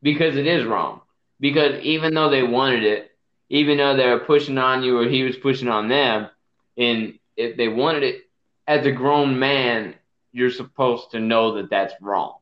[0.03, 1.01] because it is wrong.
[1.41, 3.11] Because even though they wanted it,
[3.49, 6.29] even though they were pushing on you or he was pushing on them,
[6.77, 8.23] and if they wanted it,
[8.67, 9.95] as a grown man,
[10.33, 12.35] you're supposed to know that that's wrong.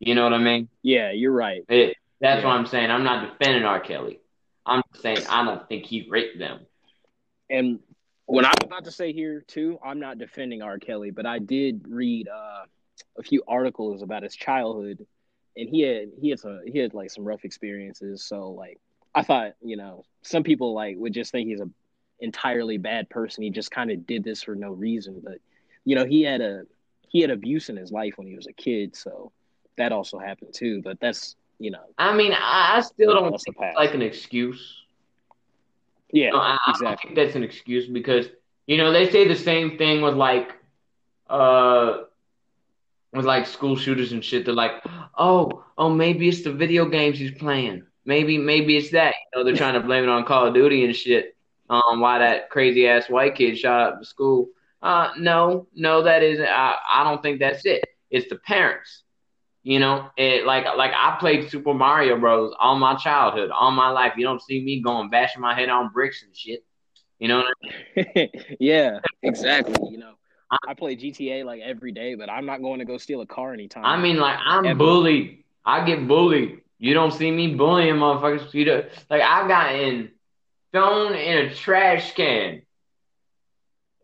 [0.00, 0.68] You know what I mean?
[0.82, 1.62] Yeah, you're right.
[1.68, 2.48] It, That's Yeah.
[2.48, 2.90] what I'm saying.
[2.90, 3.80] I'm not defending R.
[3.80, 4.20] Kelly.
[4.66, 6.60] I'm saying I don't think he raped them.
[7.48, 7.80] And
[8.26, 10.78] what I'm about to say here too, I'm not defending R.
[10.78, 12.64] Kelly, but I did read uh,
[13.18, 15.06] a few articles about his childhood,
[15.56, 18.24] and he had he had some he had like some rough experiences.
[18.24, 18.78] So like
[19.14, 21.68] I thought, you know, some people like would just think he's a
[22.20, 23.42] entirely bad person.
[23.42, 25.38] He just kind of did this for no reason, but
[25.84, 26.62] you know, he had a
[27.08, 29.32] he had abuse in his life when he was a kid, so
[29.76, 30.80] that also happened too.
[30.82, 34.84] But that's you know, I mean, I, I still don't think it's like an excuse.
[36.12, 37.02] yeah, No, I, I exactly.
[37.02, 38.26] think that's an excuse because
[38.66, 40.50] you know they say the same thing with like
[41.28, 41.98] uh
[43.12, 44.44] with like school shooters and shit.
[44.44, 44.72] They're like,
[45.18, 47.84] oh, oh, maybe it's the video games he's playing.
[48.04, 49.14] Maybe, maybe it's that.
[49.32, 51.36] You know, they're trying to blame it on Call of Duty and shit.
[51.68, 54.48] Um, why that crazy ass white kid shot up the school?
[54.82, 56.46] Uh, no, no, that isn't.
[56.46, 57.84] I, I don't think that's it.
[58.10, 59.04] It's the parents.
[59.62, 62.54] You know, it like like I played Super Mario Bros.
[62.58, 64.14] all my childhood, all my life.
[64.16, 66.64] You don't see me going bashing my head on bricks and shit.
[67.18, 68.28] You know I mean?
[68.58, 69.76] yeah, exactly.
[69.90, 70.14] You know,
[70.66, 73.52] I play GTA like every day, but I'm not going to go steal a car
[73.52, 73.84] anytime.
[73.84, 74.78] I mean, like I'm Ever.
[74.78, 75.44] bullied.
[75.64, 76.60] I get bullied.
[76.78, 78.52] You don't see me bullying motherfuckers.
[78.54, 80.10] You do, like I've gotten
[80.72, 82.62] thrown in a trash can,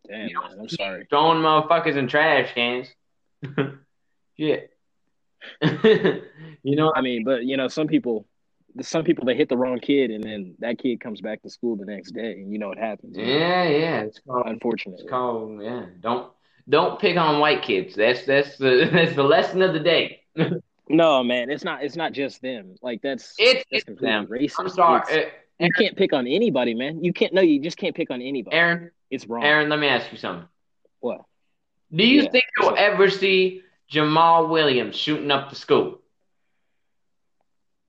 [0.07, 1.07] damn, know, man, I'm sorry.
[1.09, 2.89] throwing motherfuckers in trash cans.
[4.37, 4.57] yeah.
[5.63, 8.27] you know, I mean, but you know, some people,
[8.83, 11.77] some people they hit the wrong kid, and then that kid comes back to school
[11.77, 13.17] the next day, and you know what happens.
[13.17, 14.01] yeah, yeah.
[14.01, 14.47] It's called.
[14.47, 15.01] unfortunate.
[15.01, 15.63] It's called.
[15.63, 15.87] Yeah.
[16.01, 16.31] Don't
[16.69, 17.95] don't pick on white kids.
[17.95, 20.23] That's that's the that's the lesson of the day.
[20.89, 21.83] no, man, it's not.
[21.83, 22.77] It's not just them.
[22.83, 24.27] Like that's It's that's it's completely them.
[24.27, 24.55] racist.
[24.59, 25.27] I'm sorry, It's-
[25.59, 27.03] Uh, you can't pick on anybody, man.
[27.03, 27.33] You can't.
[27.33, 28.55] No, you just can't pick on anybody.
[28.55, 28.91] Aaron.
[29.11, 29.43] It's wrong.
[29.45, 30.47] Aaron, let me ask you something.
[31.01, 31.23] What?
[31.95, 36.01] Do you Yeah, think you'll ever see Jamal Williams shooting up the school?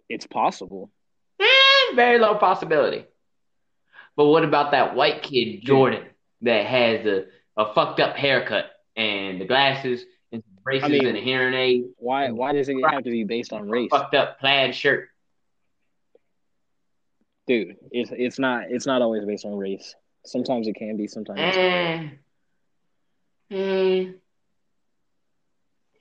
[0.10, 0.92] It's possible.
[1.40, 3.06] Eh, very low possibility.
[4.16, 6.06] But what about that white kid, Jordan,
[6.44, 7.26] that has a,
[7.58, 11.86] a fucked up haircut and the glasses and braces I mean- and a hearing aid,
[11.98, 12.32] Why?
[12.32, 15.10] Why does it have to be based on race, fucked up plaid shirt?
[17.48, 17.78] dude?
[17.92, 18.66] It's it's not.
[18.70, 19.96] It's not always based on race.
[20.26, 21.08] Sometimes it can be.
[21.08, 21.40] Sometimes.
[21.40, 22.10] Eh,
[23.52, 24.12] eh,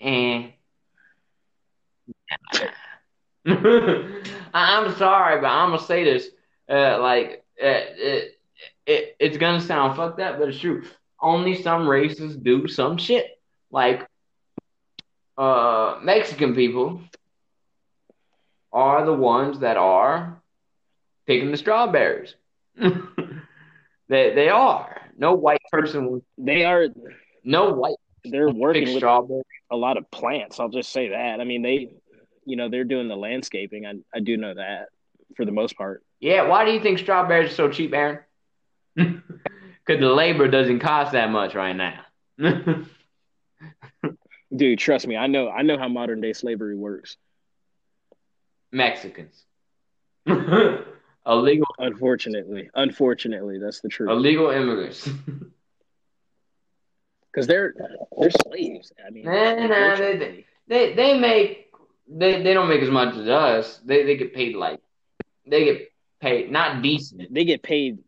[0.01, 0.47] eh.
[4.55, 6.29] I'm sorry, but I'm gonna say this.
[6.69, 8.41] Uh, like, uh, it,
[8.87, 10.83] it, it's gonna sound fucked up, but it's true.
[11.21, 13.27] Only some races do some shit.
[13.71, 14.07] Like,
[15.39, 17.01] uh, Mexican people
[18.73, 20.41] are the ones that are
[21.27, 22.35] picking the strawberries.
[22.79, 25.01] they they are.
[25.19, 26.89] No white person, They are.
[27.43, 29.45] no white They're working with strawberries.
[29.71, 30.61] a lot of plants.
[30.61, 31.41] I'll just say that.
[31.41, 31.95] I mean, they,
[32.45, 33.87] you know, they're doing the landscaping.
[33.87, 34.89] I I do know that
[35.37, 36.03] for the most part.
[36.21, 38.19] Yeah, why do you think strawberries are so cheap, Aaron?
[39.87, 42.01] Because the labor doesn't cost that much right now.
[44.55, 45.49] Dude, trust me, I know.
[45.49, 47.17] I know how modern day slavery works.
[48.73, 49.45] Mexicans.
[51.27, 54.11] illegal Unfortunately, unfortunately, that's the truth.
[54.11, 55.09] illegal immigrants.
[57.33, 57.75] Because they're
[58.19, 58.93] they're slaves.
[59.07, 61.71] I mean, Nah, nah, they- they they make
[62.09, 63.79] they, they don't make as much as us.
[63.85, 64.81] They they get paid like
[65.47, 67.35] they get paid not decent.
[67.35, 67.99] they get paid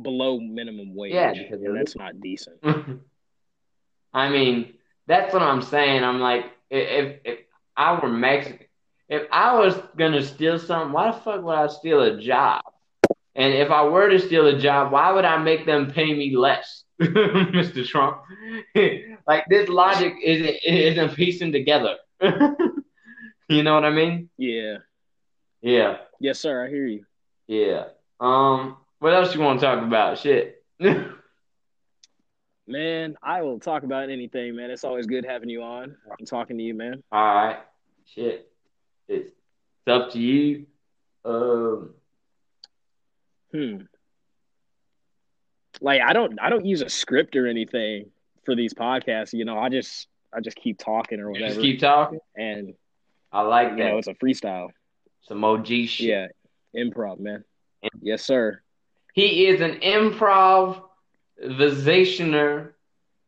[0.00, 1.14] below minimum wage.
[1.14, 2.58] Yeah, because that's not decent.
[4.12, 4.74] I mean,
[5.06, 6.02] that's what I'm saying.
[6.04, 7.38] I'm like, if if
[7.76, 8.66] I were Mexican,
[9.08, 12.62] if I was gonna steal something, why the fuck would I steal a job?
[13.34, 16.34] And if I were to steal a job, why would I make them pay me
[16.34, 17.86] less, Mr.
[17.86, 18.22] Trump?
[19.26, 21.96] like this logic isn't isn't piecing together.
[23.48, 24.30] you know what I mean?
[24.38, 24.78] Yeah.
[25.62, 26.64] Yeah, Yes, sir.
[26.64, 27.04] I hear you.
[27.48, 27.84] yeah.
[28.20, 30.18] Um, what else you want to talk about?
[30.18, 30.62] Shit.
[32.68, 34.70] Man, I will talk about anything, man.
[34.72, 37.00] It's always good having you on and talking to you, man.
[37.12, 37.58] All right.
[38.06, 38.50] Shit.
[39.08, 40.66] It's, it's up to you.
[41.24, 41.90] Um,
[43.52, 43.76] Hmm.
[45.80, 48.10] Like I don't I don't use a script or anything
[48.44, 49.56] for these podcasts, you know.
[49.58, 51.60] I just I just keep talking or you just whatever.
[51.62, 52.18] keep talking.
[52.36, 52.74] and
[53.32, 53.84] I like you that.
[53.90, 54.70] know, it's a freestyle.
[55.22, 56.00] Some OG shit.
[56.00, 56.26] Yeah.
[56.76, 57.44] Improv, man.
[58.02, 58.60] Yes, sir.
[59.16, 62.72] He is an improvisationer,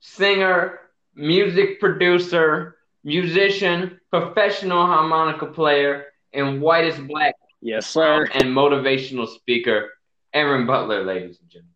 [0.01, 0.81] singer,
[1.15, 8.29] music producer, musician, professional harmonica player, and whitest black Yes, sir.
[8.35, 9.91] and motivational speaker,
[10.35, 11.73] Aaron Butler, ladies and gentlemen.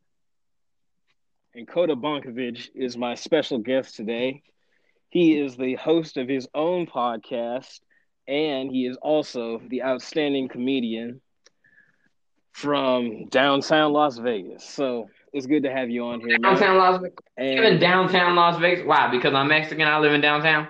[1.55, 4.43] And Koda Bonkovic is my special guest today.
[5.11, 7.81] He is the host of his own podcast,
[8.29, 11.21] and he is also the outstanding comedian
[12.53, 14.65] from downtown Las Vegas.
[14.65, 16.43] So it's good to have you on here, man.
[16.43, 17.17] Downtown Las Vegas.
[17.37, 18.87] And- in downtown Las Vegas.
[18.87, 19.11] Why?
[19.11, 19.87] Because I'm Mexican.
[19.89, 20.69] I live in downtown.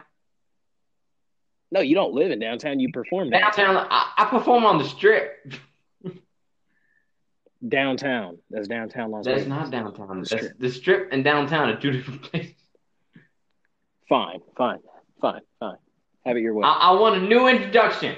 [1.70, 2.78] no, you don't live in downtown.
[2.80, 3.74] You perform downtown.
[3.74, 3.86] Downtown.
[3.90, 5.52] I, I perform on the strip.
[7.66, 8.38] Downtown.
[8.50, 9.48] That's downtown Las That's Vegas.
[9.48, 10.08] not downtown.
[10.08, 10.58] The That's, strip.
[10.58, 12.54] the strip and downtown are two different places.
[14.08, 14.78] Fine, fine,
[15.20, 15.76] fine, fine.
[16.26, 16.64] Have it your way.
[16.64, 18.16] I, I want a new introduction.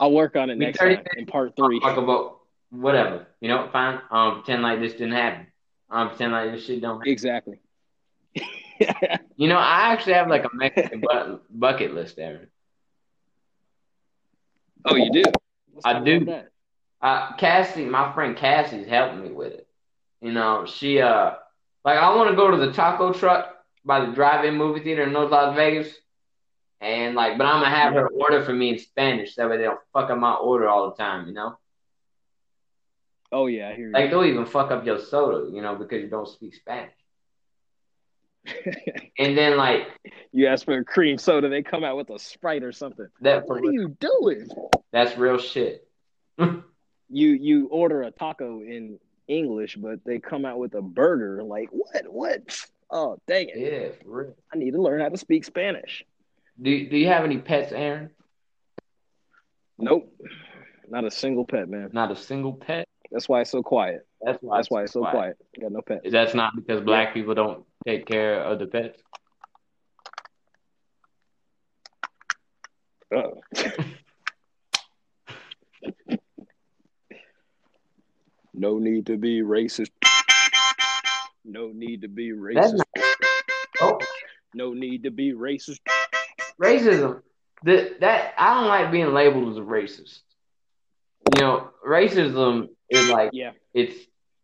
[0.00, 1.80] I'll work on it next 30 time in part three.
[1.80, 3.26] Talk about whatever.
[3.40, 4.00] You know, fine.
[4.10, 5.46] Um, pretend like this didn't happen.
[5.90, 7.12] Um, pretend like this shit don't happen.
[7.12, 7.58] Exactly.
[9.36, 12.48] You know, I actually have like a Mexican bu- bucket list, Aaron.
[14.84, 15.22] oh, you do?
[15.84, 16.24] I do.
[16.26, 16.50] that.
[17.00, 19.68] Uh, Cassie, my friend Cassie's helping me with it.
[20.20, 21.32] You know, she uh,
[21.84, 25.12] like I want to go to the taco truck by the drive-in movie theater in
[25.12, 25.92] North Las Vegas,
[26.80, 29.64] and like, but I'm gonna have her order for me in Spanish that way they
[29.64, 31.26] don't fuck up my order all the time.
[31.26, 31.58] You know,
[33.32, 33.92] Oh yeah, I hear you.
[33.92, 36.92] like they'll even fuck up your soda, you know, because you don't speak Spanish.
[39.20, 39.88] And then like
[40.32, 43.08] you ask for a cream soda, they come out with a sprite or something.
[43.22, 44.48] that, What are you doing?
[44.92, 45.86] that's real shit.
[47.10, 51.42] You you order a taco in English, but they come out with a burger.
[51.42, 52.02] Like what?
[52.12, 52.60] What?
[52.90, 53.56] Oh dang it!
[53.56, 54.34] Yeah, for real.
[54.52, 56.04] I need to learn how to speak Spanish.
[56.60, 58.10] Do Do you have any pets, Aaron?
[59.78, 60.12] Nope,
[60.88, 61.90] not a single pet, man.
[61.92, 62.88] Not a single pet.
[63.10, 64.06] That's why it's so quiet.
[64.20, 64.58] That's why.
[64.58, 65.36] That's why it's so quiet.
[65.60, 66.08] Got no pets.
[66.10, 69.00] That's not because black people don't take care of the pets.
[73.14, 73.40] Uh-oh.
[78.52, 79.88] no need to be racist.
[81.44, 82.82] No need to be racist.
[82.96, 83.04] not.
[83.80, 83.98] Oh,
[84.54, 85.78] No need to be racist.
[86.60, 87.22] Racism.
[87.62, 90.20] The, that I don't like being labeled as a racist.
[91.36, 93.52] You know, racism is like Yeah.
[93.74, 93.94] it's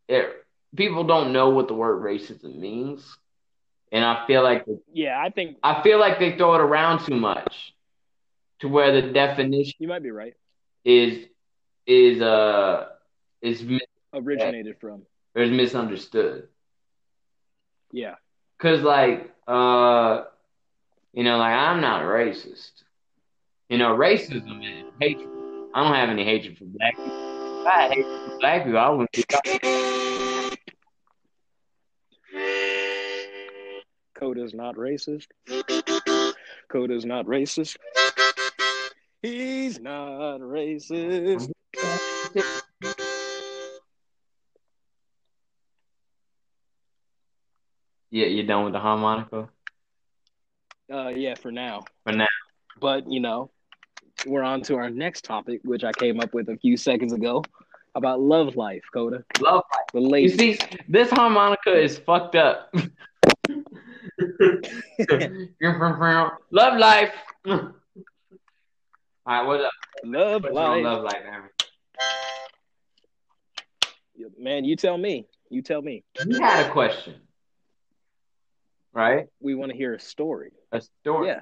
[0.09, 0.29] it,
[0.77, 3.17] people don't know what the word racism means,
[3.93, 7.15] and I feel like Yeah, I think I feel like they throw it around too
[7.17, 7.73] much,
[8.61, 10.35] to where the definition you might be right.
[10.85, 11.27] is
[11.87, 12.87] is uh
[13.43, 13.81] is mi-
[14.13, 15.03] Originated from.
[15.35, 16.49] or is misunderstood.
[17.93, 18.17] Yeah.
[18.59, 20.25] Cause like uh
[21.15, 22.73] you know like I'm not a racist.
[23.69, 25.29] You know racism is hatred.
[25.75, 27.61] I don't have any hatred for black people.
[27.61, 29.25] If I hate for black people, I wouldn't be
[34.19, 35.27] Coda's not racist.
[36.73, 37.77] Coda's not racist.
[39.23, 41.51] He's not racist.
[48.11, 49.49] Yeah, you're done with the harmonica?
[50.93, 51.83] Uh, yeah, for now.
[52.05, 52.27] For now.
[52.81, 53.51] But you know,
[54.27, 57.43] we're on to our next topic, which I came up with a few seconds ago,
[57.95, 59.25] about love life, Coda.
[59.41, 62.73] Love The You see, this harmonica is fucked up.
[66.51, 67.13] love life.
[67.47, 67.73] All
[69.27, 69.73] right, what up?
[70.05, 70.85] love What's life.
[70.85, 71.51] love life, Aaron?
[74.39, 75.27] Man, you tell me.
[75.51, 76.05] You tell me.
[76.27, 77.15] You had a question,
[78.95, 79.27] right?
[79.41, 80.53] We want to hear a story.
[80.73, 81.29] A story.
[81.29, 81.41] Yeah.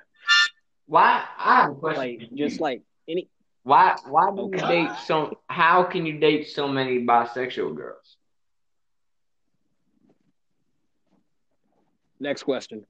[0.86, 1.24] Why?
[1.38, 2.18] I have a question.
[2.20, 3.28] Like just like any
[3.62, 3.96] why?
[4.08, 5.38] Why do you date so?
[5.46, 8.16] How can you date so many bisexual girls?
[12.22, 12.86] next question.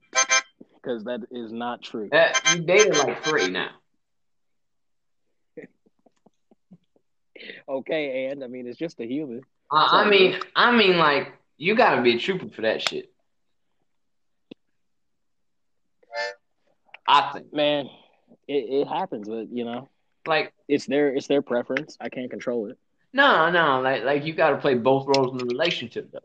[0.75, 2.07] Because that is not true.
[2.11, 3.71] That you dated like three now.
[7.67, 9.41] Okay, and I mean it's just a human.
[9.69, 12.81] Uh, I, I mean, I mean, like you got to be a trooper for that
[12.81, 13.11] shit.
[17.07, 17.53] I think.
[17.53, 17.89] Man,
[18.47, 19.89] it, it happens, but you know,
[20.25, 21.97] Like, it's their it's their preference.
[21.99, 22.77] I can't control it.
[23.13, 26.19] no, no, like, like you got to play both roles in the relationship, though.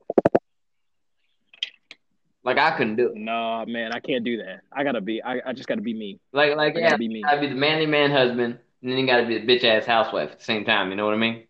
[2.45, 3.15] Like, I couldn't do it.
[3.17, 4.61] No, man, I can't do that.
[4.73, 5.23] I gotta be.
[5.23, 6.21] I, I just gotta be me.
[6.33, 7.23] Like, like, I yeah, gotta be me.
[7.23, 10.31] gotta be the manly man husband, and then you gotta be the bitch ass housewife
[10.33, 10.91] at the same time.
[10.91, 11.45] You know what I mean?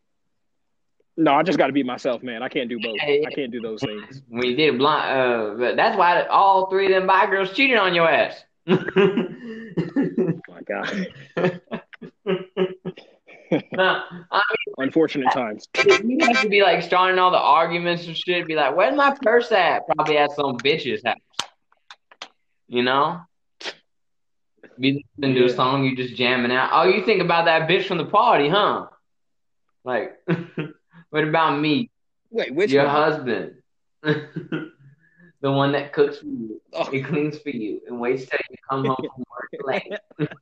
[1.17, 2.43] No, I just gotta be myself, man.
[2.43, 2.97] I can't do both.
[3.03, 4.23] I can't do those things.
[4.29, 7.77] When you did blind, uh, but that's why all three of them bi girls cheated
[7.77, 8.43] on your ass.
[8.69, 11.09] Oh my God.
[13.73, 14.43] no, I
[14.77, 15.67] Unfortunate times.
[15.87, 18.47] you have to be like starting all the arguments and shit.
[18.47, 21.17] Be like, "Where's my purse at?" Probably at some bitch's house.
[22.69, 23.21] You know.
[24.79, 26.71] Be listening to a song, you just jamming out.
[26.73, 28.87] Oh, you think about that bitch from the party, huh?
[29.85, 30.13] Like,
[31.11, 31.91] what about me?
[32.31, 32.95] Wait, which your one?
[32.95, 33.55] husband,
[35.41, 36.89] the one that cooks for you, Oh.
[36.93, 39.67] and cleans for you, and waits till you come home from work
[40.19, 40.29] lane.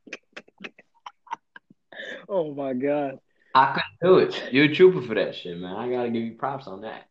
[2.28, 3.18] oh my god.
[3.54, 4.52] I couldn't do it.
[4.52, 5.74] You're a trooper for that shit, man.
[5.76, 7.08] I gotta give you props on that.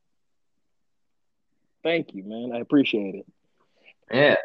[1.84, 2.52] Thank you, man.
[2.54, 3.26] I appreciate it.
[4.12, 4.36] Yeah.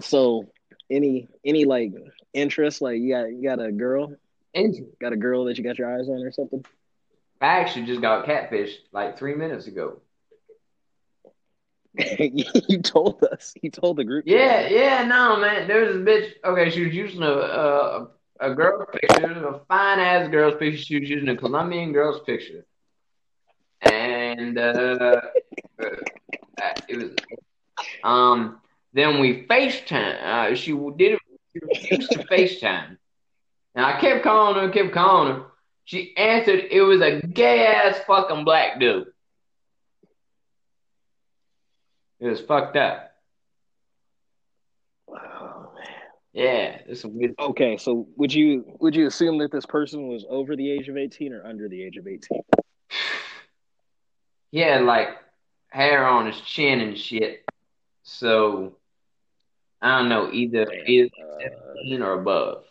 [0.00, 0.50] So,
[0.90, 1.92] any any like
[2.32, 2.80] interest?
[2.80, 4.14] Like you got you got a girl?
[4.54, 6.64] And Got a girl that you got your eyes on or something?
[7.40, 10.00] I actually just got catfished like three minutes ago.
[12.18, 13.52] you told us.
[13.60, 14.24] You told the group.
[14.26, 15.68] Yeah, yeah, no, man.
[15.68, 16.32] There was a bitch.
[16.44, 18.08] Okay, she was using a a,
[18.40, 20.82] a girl's picture, a fine ass girl's picture.
[20.82, 22.64] She was using a Colombian girl's picture,
[23.82, 25.20] and uh,
[25.82, 25.90] uh,
[26.88, 27.10] it was.
[28.02, 28.60] Um,
[28.94, 30.22] then we FaceTime.
[30.22, 31.20] Uh, she did it.
[31.54, 32.96] She refused to FaceTime,
[33.74, 35.42] and I kept calling her, kept calling her.
[35.84, 36.68] She answered.
[36.70, 39.11] It was a gay ass fucking black dude.
[42.22, 43.10] It was fucked up.
[45.08, 45.86] Oh, man.
[46.32, 47.34] Yeah, some weird.
[47.38, 50.96] Okay, so would you would you assume that this person was over the age of
[50.96, 52.42] eighteen or under the age of eighteen?
[54.52, 55.08] He had like
[55.68, 57.42] hair on his chin and shit.
[58.02, 58.76] So
[59.80, 62.64] I don't know, either either Uh, or above.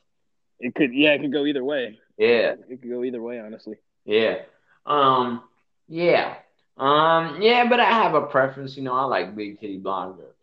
[0.60, 2.00] it could, yeah, it could go either way.
[2.20, 3.78] Yeah, It could go either way, honestly.
[4.06, 4.44] yeah.
[4.86, 5.42] Um,
[5.88, 6.36] yeah.
[6.78, 10.36] Um, yeah, but I have a preference, you know, I like big titty blonde girls.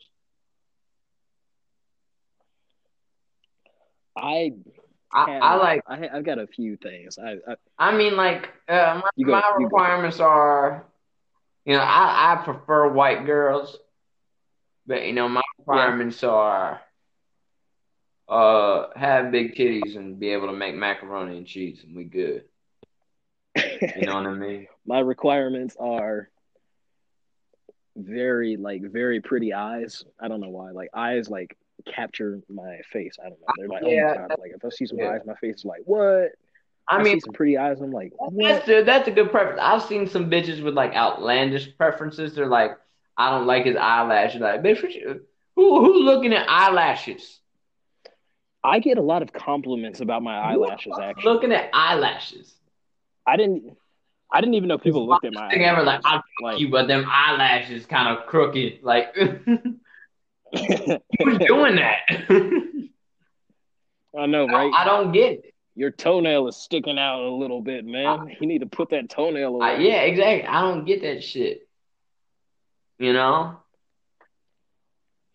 [4.16, 4.52] I,
[5.12, 7.18] I, I like I I've got a few things.
[7.18, 9.76] I, I I mean like uh my, go- my you go.
[9.76, 10.86] requirements are
[11.64, 13.76] you know, I, I prefer white girls,
[14.86, 16.80] but you know, my requirements are
[18.28, 22.44] uh have big titties and be able to make macaroni and cheese and we good.
[23.96, 24.66] You know what I mean?
[24.86, 26.30] my requirements are
[27.96, 30.04] very like very pretty eyes.
[30.20, 30.70] I don't know why.
[30.70, 31.56] Like eyes like
[31.86, 33.16] capture my face.
[33.20, 33.46] I don't know.
[33.56, 34.14] They're like, Yeah.
[34.16, 34.36] oh my god.
[34.40, 35.10] Like if I see some Yeah.
[35.10, 36.30] eyes, my face is like, what?
[36.90, 37.80] I I, mean see some pretty eyes.
[37.80, 38.68] I'm like, That's what?
[38.68, 39.60] a, that's a good preference.
[39.62, 42.34] I've seen some bitches with like outlandish preferences.
[42.34, 42.72] They're like,
[43.16, 44.40] I don't like his eyelashes.
[44.40, 45.22] Like, bitch, what you,
[45.56, 47.40] who who looking at eyelashes?
[48.64, 50.92] I get a lot of compliments about my eyelashes.
[51.00, 52.54] Actually, looking at eyelashes.
[53.28, 53.76] I didn't.
[54.32, 56.00] I didn't even know people looked at my Thing ever like.
[56.04, 58.80] I Like, you, but them eyelashes kind of crooked.
[58.82, 59.38] Like, who's
[61.46, 62.00] doing that?
[64.18, 64.72] I know, right?
[64.74, 65.54] I don't get it.
[65.74, 68.36] Your toenail is sticking out a little bit, man.
[68.40, 69.66] You need to put that toenail away.
[69.66, 70.48] I, yeah, exactly.
[70.48, 71.68] I don't get that shit.
[72.98, 73.58] You know,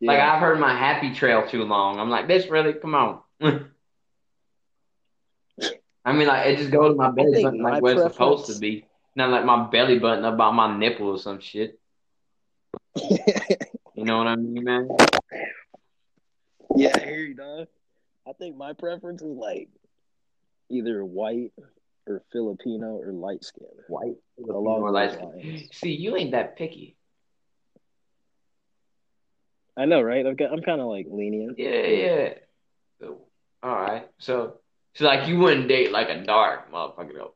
[0.01, 1.99] like I've heard my happy trail too long.
[1.99, 2.73] I'm like, bitch, really?
[2.73, 3.21] Come on.
[6.05, 8.59] I mean, like it just goes to my belly button, like where it's supposed to
[8.59, 8.85] be,
[9.15, 11.79] not like my belly button about my nipple or some shit.
[13.95, 14.89] You know what I mean, man?
[16.75, 17.67] yeah, I hear you, dog.
[18.27, 19.69] I think my preference is like
[20.69, 21.51] either white
[22.07, 23.67] or Filipino or light skin.
[23.87, 25.69] White, Along or those light skin.
[25.71, 26.95] See, you ain't that picky.
[29.77, 30.25] I know, right?
[30.25, 30.51] I've got.
[30.51, 31.57] I'm kind of like lenient.
[31.59, 32.33] Yeah, yeah.
[33.61, 34.09] All right.
[34.17, 34.59] So,
[34.95, 37.33] so like you wouldn't date like a dark motherfucker though,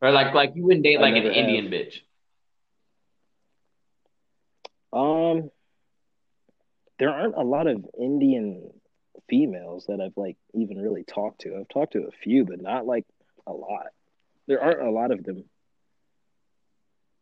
[0.00, 2.00] or like like you wouldn't date I like an never Indian bitch.
[4.92, 5.50] Um,
[6.98, 8.70] there aren't a lot of Indian
[9.28, 11.56] females that I've like even really talked to.
[11.56, 13.04] I've talked to a few, but not like
[13.46, 13.86] a lot.
[14.46, 15.44] There aren't a lot of them.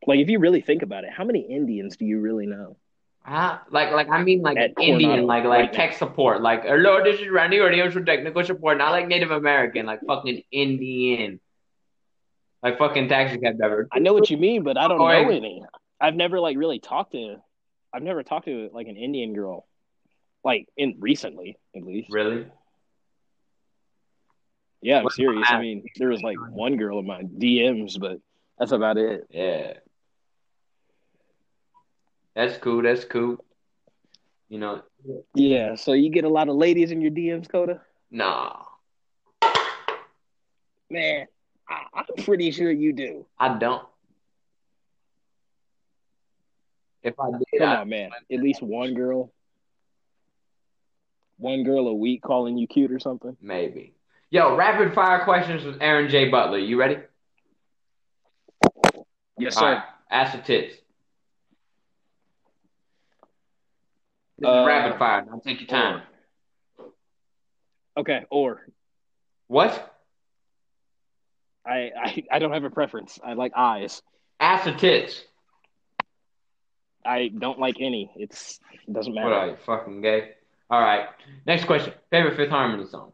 [0.07, 2.77] Like, if you really think about it, how many Indians do you really know?
[3.27, 3.59] Huh?
[3.71, 5.77] Like, like I mean, like At Indian, like, like right now.
[5.77, 9.85] tech support, like, hello, this is Randy Williams for technical support, not like Native American,
[9.85, 11.41] like fucking Indian,
[12.63, 13.89] like fucking taxi cab driver.
[13.93, 15.37] I know what you mean, but I don't Oh, know wait.
[15.39, 15.65] any.
[16.01, 17.37] I've never like really talked to.
[17.93, 19.67] I've never talked to like an Indian girl,
[20.45, 22.13] like in recently at least.
[22.13, 22.47] Really?
[24.83, 25.49] Yeah, I'm serious.
[25.51, 28.21] I mean, there was like one girl in my DMs, but
[28.57, 29.27] that's about it.
[29.31, 29.73] Yeah.
[32.37, 32.83] That's cool.
[32.83, 33.39] That's cool.
[34.49, 34.83] You know,
[35.35, 37.81] Yeah, so you get a lot of ladies in your DMs, Coda.
[38.13, 38.63] nah,
[40.89, 41.27] Man,
[41.69, 43.27] I, I'm pretty sure you do.
[43.41, 43.85] I don't.
[47.03, 48.11] If I did, Come I, on, man.
[48.31, 49.33] At least one girl.
[51.39, 53.37] One girl a week calling you cute or something.
[53.41, 53.95] maybe.
[54.31, 56.29] Yo, rapid fire questions with Aaron J.
[56.29, 56.59] Butler.
[56.59, 56.99] You ready?
[59.39, 59.83] Yes, All right.
[60.11, 60.77] Ask the tits.
[64.45, 65.25] Uh, is rapid fire.
[65.25, 66.03] Now take your time.
[67.97, 68.67] Okay, or
[69.47, 69.95] What?
[71.65, 73.19] I, I I don't have a preference.
[73.25, 74.03] I like eyes.
[74.39, 75.25] Ask the tits.
[77.05, 78.13] I don't like any.
[78.17, 79.29] It's it doesn't matter.
[79.29, 80.33] What are you, fucking gay?
[80.71, 81.09] All right.
[81.47, 81.95] Next question.
[82.11, 83.13] Favorite Fifth Harmony song?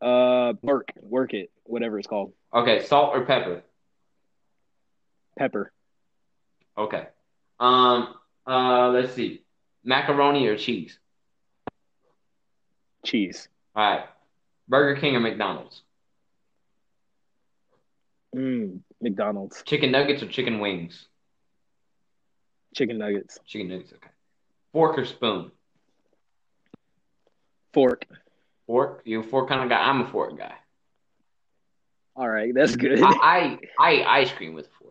[0.00, 2.32] Uh, work, work it, whatever it's called.
[2.52, 3.62] Okay, salt or pepper?
[5.38, 5.72] Pepper,
[6.76, 7.06] Okay.
[7.62, 8.14] Um.
[8.46, 8.88] Uh.
[8.90, 9.44] Let's see.
[9.84, 10.98] Macaroni or cheese?
[13.04, 14.04] cheese, All right.
[14.68, 15.82] Burger King or McDonald's?
[18.34, 21.06] mm, McDonald's, Chicken nuggets or chicken wings?
[22.74, 23.92] chicken nuggets, Chicken nuggets.
[23.92, 24.08] Okay.
[24.72, 25.50] Fork or spoon?
[27.74, 28.04] fork.
[28.66, 29.02] Fork.
[29.04, 29.80] You a fork kind of guy?
[29.82, 30.54] I'm a fork guy.
[32.14, 33.02] All right, that's good.
[33.02, 34.81] I I, I ice cream with fork.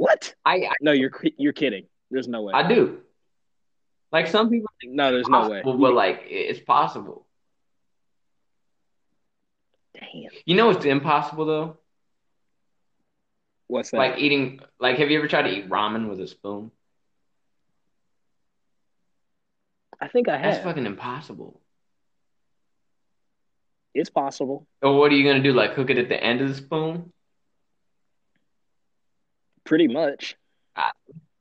[0.00, 0.34] What?
[0.46, 1.84] I I, No, you're you're kidding.
[2.10, 2.54] There's no way.
[2.54, 3.00] I do.
[4.10, 5.62] Like some people think no, there's it's no way.
[5.62, 7.26] possible, but like it's possible.
[9.94, 10.30] Damn.
[10.46, 11.76] You know it's impossible though?
[13.66, 13.98] What's that?
[13.98, 16.70] Like eating like have you ever tried to eat ramen with a spoon?
[20.00, 20.52] I think I have.
[20.54, 21.60] That's fucking impossible.
[23.92, 24.66] It's possible.
[24.80, 25.52] Or what are you gonna do?
[25.52, 27.12] Like cook it at the end of the spoon?
[29.70, 30.34] Pretty much.
[30.74, 30.90] I-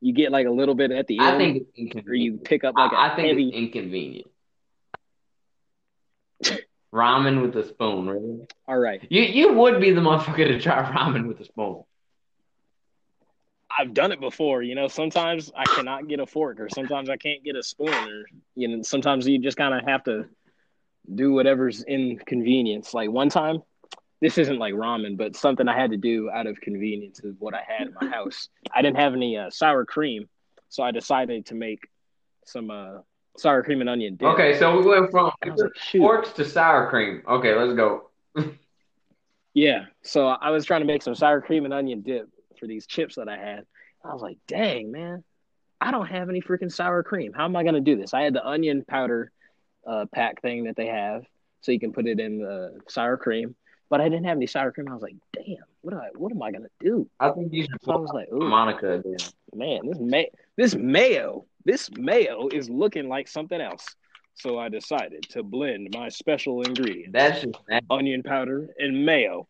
[0.02, 2.64] You get like a little bit at the end, I think it's or you pick
[2.64, 3.48] up like I think heavy.
[3.50, 4.28] it's inconvenient.
[6.94, 8.48] Ramen with a spoon, really?
[8.68, 11.84] All right, You you would be the motherfucker to try ramen with a spoon.
[13.78, 14.62] I've done it before.
[14.62, 17.90] You know, sometimes I cannot get a fork, or sometimes I can't get a spoon,
[17.94, 18.26] or
[18.56, 20.26] you know, sometimes you just kind of have to
[21.16, 22.94] do whatever's inconvenience.
[22.94, 23.64] Like one time,
[24.22, 27.54] this isn't like ramen, but something I had to do out of convenience is what
[27.54, 28.50] I had in my house.
[28.74, 30.28] I didn't have any uh, sour cream,
[30.68, 31.80] so I decided to make
[32.46, 33.00] some uh,
[33.38, 34.28] sour cream and onion dip.
[34.30, 35.58] Okay, so we went from like,
[35.98, 37.24] forks to sour cream.
[37.28, 38.10] Okay, let's go.
[39.54, 39.86] Yeah.
[40.04, 43.16] So I was trying to make some sour cream and onion dip for these chips
[43.16, 43.66] that I had.
[44.04, 45.24] I was like, dang, man,
[45.82, 47.34] I don't have any freaking sour cream.
[47.34, 48.14] How am I going to do this?
[48.14, 49.32] I had the onion powder
[49.86, 51.26] uh, pack thing that they have,
[51.62, 53.56] so you can put it in the sour cream,
[53.90, 54.88] but I didn't have any sour cream.
[54.90, 57.10] I was like, damn, what, do I, what am I going to do?
[57.20, 59.18] I think you should I was like, ooh, Monica again.
[59.54, 63.86] man, this, may- this mayo, this mayo is looking like something else.
[64.36, 67.86] So I decided to blend my special ingredient, That's just nasty.
[67.90, 69.48] onion powder and mayo.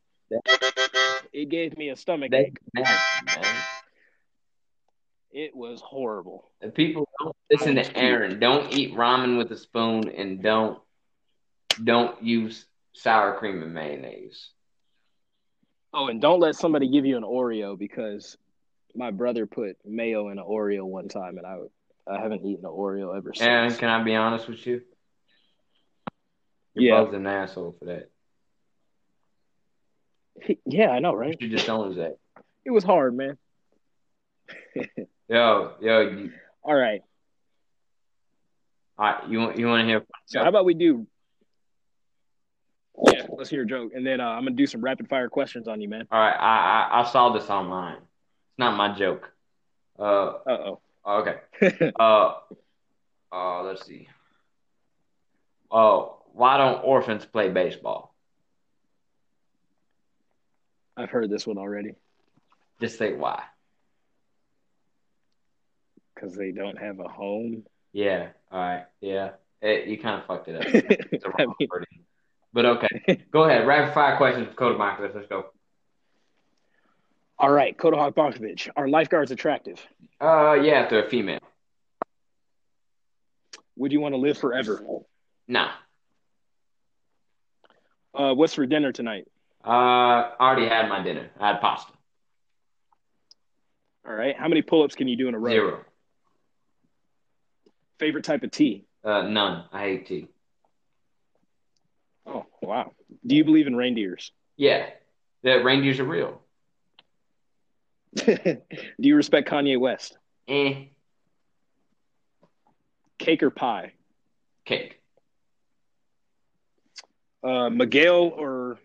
[1.31, 2.57] It gave me a stomach ache.
[2.73, 3.47] nasty.
[5.31, 6.49] It was horrible.
[6.61, 10.79] If people don't listen to Aaron, don't eat ramen with a spoon and don't
[11.83, 14.49] don't use sour cream and mayonnaise.
[15.93, 18.37] Oh, and don't let somebody give you an Oreo because
[18.95, 21.57] my brother put mayo in an Oreo one time, and I
[22.11, 23.47] I haven't eaten an Oreo ever since.
[23.73, 24.81] And can I be honest with you?
[26.75, 27.01] Your Yeah.
[27.01, 28.09] brother's an asshole for that.
[30.65, 31.35] yeah, I know, right?
[31.39, 32.17] You just owns that.
[32.65, 33.37] It was hard, man.
[35.27, 36.31] Yo, yo, you,
[36.63, 37.01] All right,
[38.97, 40.05] all right, you want you want to hear?
[40.25, 41.05] so how about we do?
[43.07, 45.67] Yeah, let's hear a joke, and then uh, I'm gonna do some rapid fire questions
[45.67, 46.07] on you, man.
[46.11, 47.95] All right, I, I I saw this online.
[47.97, 49.31] It's not my joke.
[49.97, 50.75] Uh, Uh
[51.07, 51.35] okay.
[51.99, 52.41] oh.
[53.31, 54.07] Uh, uh, let's see.
[55.71, 58.13] Oh, why don't orphans play baseball?
[60.97, 61.93] I've heard this one already
[62.81, 63.43] Just say why.
[66.15, 67.63] because they don't have a home.
[67.93, 68.29] Yeah.
[68.51, 68.85] All right.
[68.99, 69.31] Yeah.
[69.61, 70.63] It, you kind of fucked it up.
[71.11, 71.98] It's a I wrong mean- wording.
[72.51, 73.23] But okay.
[73.31, 73.67] Go ahead.
[73.67, 75.11] Rapid fire questions for Code Markers.
[75.15, 75.45] Let's go.
[77.37, 79.79] All right, Kodahawk Bonkovich, are lifeguards attractive?
[80.19, 81.39] Uh, yeah, if they're a female.
[83.77, 84.83] Would you want to live forever?
[85.47, 85.69] Nah.
[88.13, 89.25] Uh, what's for dinner tonight?
[89.65, 91.29] Uh, I already had my dinner.
[91.39, 91.93] I had pasta.
[94.05, 95.51] All right, how many pull-ups can you do in a row?
[95.51, 95.85] Zero.
[97.99, 98.85] Favorite type of tea?
[99.01, 99.63] Uh, none.
[99.71, 100.27] I hate tea.
[102.29, 102.91] Oh, wow.
[103.25, 104.31] Do you believe in reindeers?
[104.55, 104.87] Yeah.
[105.43, 106.41] that reindeers are real.
[108.15, 108.57] Do
[108.97, 110.17] you respect Kanye West?
[110.47, 110.85] Eh.
[113.17, 113.93] Cake or pie?
[114.65, 114.99] Cake.
[117.43, 118.77] Uh, Miguel or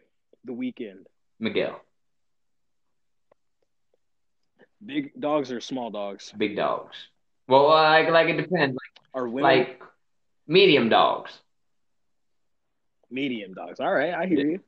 [0.44, 1.04] The Weeknd?
[1.40, 1.80] Miguel.
[4.84, 6.32] Big dogs or small dogs?
[6.36, 6.96] Big dogs.
[7.48, 8.76] Well, like, like it depends.
[9.12, 9.82] Are women Like,
[10.46, 11.32] medium dogs.
[13.10, 13.80] Medium dogs?
[13.80, 14.60] All right, I hear you.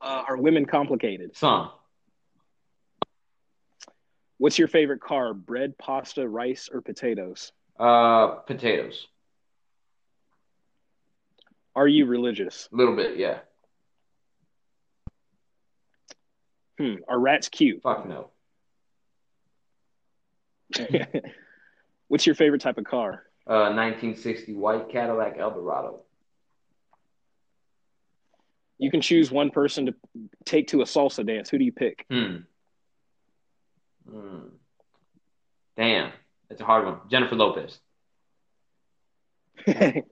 [0.00, 1.36] Uh, are women complicated?
[1.36, 1.70] Some.
[4.38, 5.44] What's your favorite carb?
[5.44, 7.52] Bread, pasta, rice, or potatoes?
[7.78, 9.08] Uh, potatoes.
[11.74, 12.68] Are you religious?
[12.72, 13.38] A little bit, yeah.
[16.78, 16.94] Hmm.
[17.08, 17.82] Are rats cute?
[17.82, 18.30] Fuck no.
[22.08, 23.24] What's your favorite type of car?
[23.46, 26.00] Uh, 1960 white Cadillac Eldorado.
[28.78, 29.94] You can choose one person to
[30.44, 31.50] take to a salsa dance.
[31.50, 32.04] Who do you pick?
[32.10, 32.36] Hmm.
[34.08, 34.38] Hmm.
[35.76, 36.12] Damn,
[36.48, 36.98] that's a hard one.
[37.10, 37.78] Jennifer Lopez.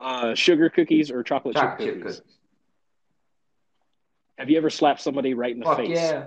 [0.00, 2.16] uh, sugar cookies or chocolate, Chocolate chip cookies?
[2.16, 2.34] cookies.
[4.38, 5.90] Have you ever slapped somebody right in the Fuck face?
[5.90, 6.26] yeah.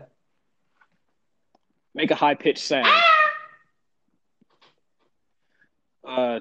[1.93, 2.87] Make a high pitched sound.
[6.05, 6.39] Uh,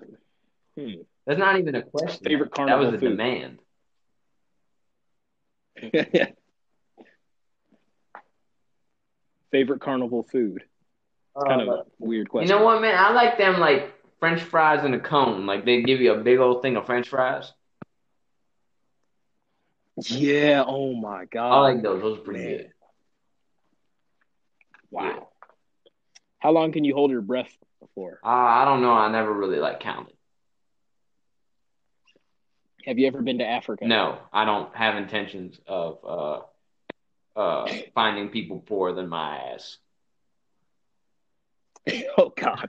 [0.76, 0.91] hmm.
[1.26, 2.24] That's not even a question.
[2.24, 3.11] Favorite carnival that was a food?
[3.11, 3.59] demand.
[9.51, 10.62] Favorite carnival food?
[11.37, 12.49] It's kind of a weird question.
[12.49, 12.95] you know what, man?
[12.97, 15.47] I like them like French fries in a cone.
[15.47, 17.53] Like they give you a big old thing of French fries.
[20.09, 20.64] Yeah.
[20.66, 21.53] Oh my god.
[21.53, 22.01] I like those.
[22.01, 22.57] Those are pretty man.
[22.57, 22.72] good.
[24.91, 25.28] Wow.
[26.39, 27.55] How long can you hold your breath
[27.95, 28.18] for?
[28.24, 28.93] Uh, I don't know.
[28.93, 30.14] I never really like counted.
[32.87, 33.87] Have you ever been to Africa?
[33.87, 35.99] No, I don't have intentions of
[37.37, 39.78] uh, uh, finding people poorer than my ass.
[42.18, 42.68] oh God.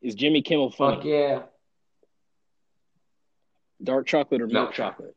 [0.00, 0.96] Is Jimmy Kimmel funny?
[0.96, 1.42] Fuck yeah.
[3.82, 5.16] Dark chocolate or milk Milk chocolate?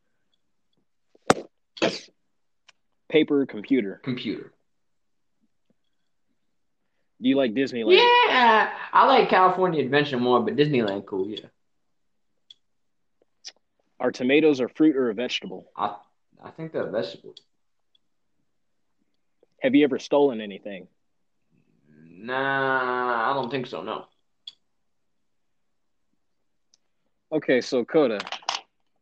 [3.09, 4.01] Paper or computer?
[4.03, 4.51] Computer.
[7.21, 7.97] Do you like Disneyland?
[7.97, 11.27] Yeah, I like California Adventure more, but Disneyland cool.
[11.27, 11.45] Yeah,
[13.99, 15.71] Are tomatoes a fruit or a vegetable?
[15.75, 15.95] I
[16.43, 17.37] I think they're vegetables.
[19.61, 20.87] Have you ever stolen anything?
[22.07, 23.81] Nah, I don't think so.
[23.81, 24.05] No.
[27.31, 28.19] Okay, so Coda,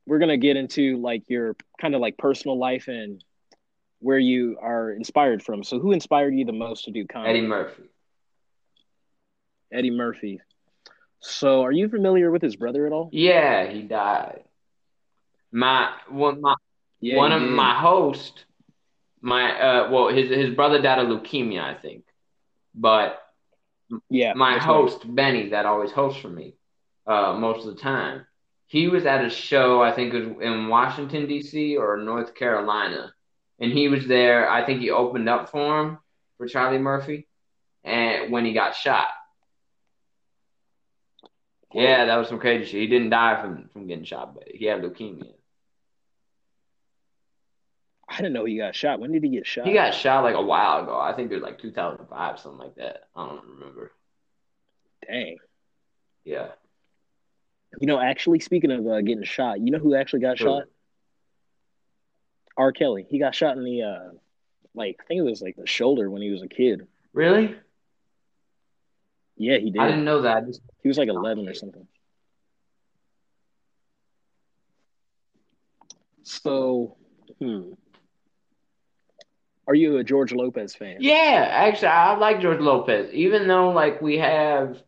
[0.06, 3.24] we're gonna get into like your kind of like personal life and
[4.00, 5.64] where you are inspired from.
[5.64, 7.40] So, who inspired you the most to do comedy?
[7.40, 7.84] Eddie Murphy.
[9.72, 10.42] Eddie Murphy.
[11.20, 13.10] So, are you familiar with his brother at all?
[13.12, 14.44] Yeah, he died.
[15.54, 16.56] My one my
[17.00, 17.52] Yeah, one of did.
[17.52, 18.46] my host,
[19.22, 22.06] my uh, well, his his brother died of leukemia, I think,
[22.76, 23.22] but
[24.10, 24.76] yeah, my that's right.
[24.76, 26.56] host Benny, that always hosts for me,
[27.08, 28.26] uh, most of the time.
[28.68, 31.78] He was at a show, I think it was in Washington D.C.
[31.78, 33.14] or North Carolina,
[33.60, 34.50] and he was there.
[34.50, 36.00] I think he opened up for him
[36.38, 37.28] for Charlie Murphy,
[37.84, 39.08] and when he got shot.
[41.74, 42.82] Yeah, that was some crazy shit.
[42.82, 45.33] He didn't die from from getting shot, but he had leukemia.
[48.14, 49.00] I didn't know he got shot.
[49.00, 49.66] When did he get shot?
[49.66, 51.00] He got shot like a while ago.
[51.00, 53.08] I think it was like 2005, something like that.
[53.16, 53.92] I don't remember.
[55.08, 55.38] Dang.
[56.24, 56.50] Yeah.
[57.82, 60.66] You know, actually, speaking of uh, getting shot, you know who actually got shot?
[62.56, 62.72] R.
[62.72, 63.08] Kelly.
[63.10, 64.10] He got shot in the, uh,
[64.76, 66.88] like, I think it was like the shoulder when he was a kid.
[67.14, 67.56] Really?
[69.38, 69.82] Yeah, he did.
[69.82, 70.46] I didn't know that.
[70.46, 71.88] Just He was like 11 or something.
[76.22, 76.96] So,
[77.40, 77.72] hmm.
[79.74, 80.98] Are you a George Lopez fan?
[81.00, 83.12] Yeah, actually, I like George Lopez.
[83.12, 84.80] Even though like we have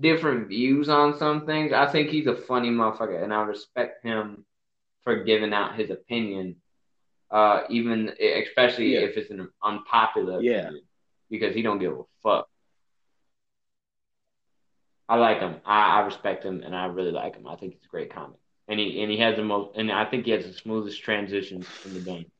[0.00, 4.46] different views on some things, I think he's a funny motherfucker, and I respect him
[5.04, 6.56] for giving out his opinion.
[7.30, 9.00] Uh, even especially Yeah.
[9.00, 10.60] if it's an unpopular Yeah.
[10.62, 10.84] opinion,
[11.28, 12.48] because he don't give a fuck.
[15.10, 15.60] I like him.
[15.66, 17.46] I, I respect him, and I really like him.
[17.46, 20.06] I think he's a great comic, and he and he has the most, and I
[20.06, 22.31] think he has the smoothest transitions in the game.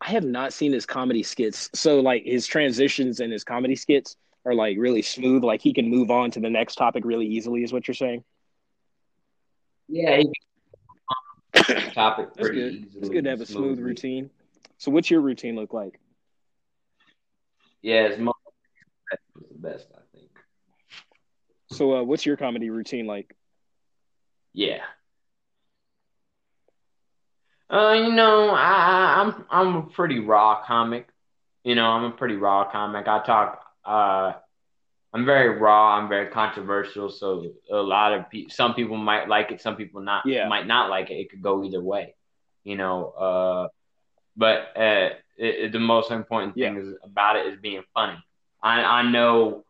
[0.00, 1.70] I have not seen his comedy skits.
[1.74, 5.42] So, like, his transitions and his comedy skits are like really smooth.
[5.42, 8.24] Like, he can move on to the next topic really easily, is what you're saying?
[9.88, 10.32] Yeah, he
[11.94, 12.72] topic pretty good.
[12.74, 13.00] easily.
[13.00, 13.82] It's good to have a smooth smoothly.
[13.82, 14.30] routine.
[14.78, 15.98] So, what's your routine look like?
[17.82, 18.36] Yeah, it's most
[19.34, 20.30] the best, I think.
[21.72, 23.34] So, uh, what's your comedy routine like?
[24.52, 24.82] Yeah.
[27.70, 31.08] Uh, you know, I, I'm I'm a pretty raw comic.
[31.64, 33.06] You know, I'm a pretty raw comic.
[33.08, 33.60] I talk.
[33.84, 34.32] Uh,
[35.12, 35.96] I'm very raw.
[35.98, 37.10] I'm very controversial.
[37.10, 39.60] So a lot of pe- some people might like it.
[39.60, 40.48] Some people not Yeah.
[40.48, 41.14] might not like it.
[41.14, 42.14] It could go either way.
[42.64, 43.10] You know.
[43.10, 43.68] Uh,
[44.36, 48.16] but uh, it, it- the most important thing is about it is being funny.
[48.62, 49.64] I I know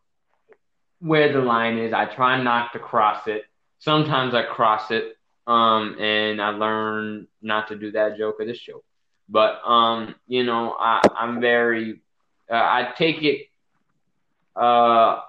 [1.00, 1.92] where the line is.
[1.92, 3.44] I try not to cross it.
[3.80, 5.16] Sometimes I cross it.
[5.48, 8.84] Um, and I learn not to do that joke or this joke.
[9.30, 12.00] But um, you know, I I'm very.
[12.50, 13.46] Uh, I take it.
[14.54, 15.20] Uh,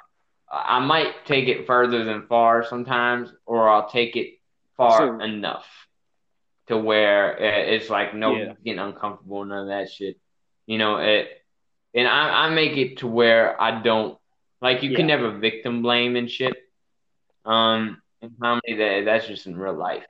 [0.51, 4.39] I might take it further than far sometimes, or I'll take it
[4.77, 5.65] far So- enough
[6.67, 8.53] to where it's like no Yeah.
[8.63, 10.17] getting uncomfortable, none of that shit.
[10.65, 11.29] You know it,
[11.93, 14.17] and I I make it to where I don't
[14.61, 16.55] like you can never victim blame and shit.
[17.45, 20.03] Um, in comedy, that that's just in real life.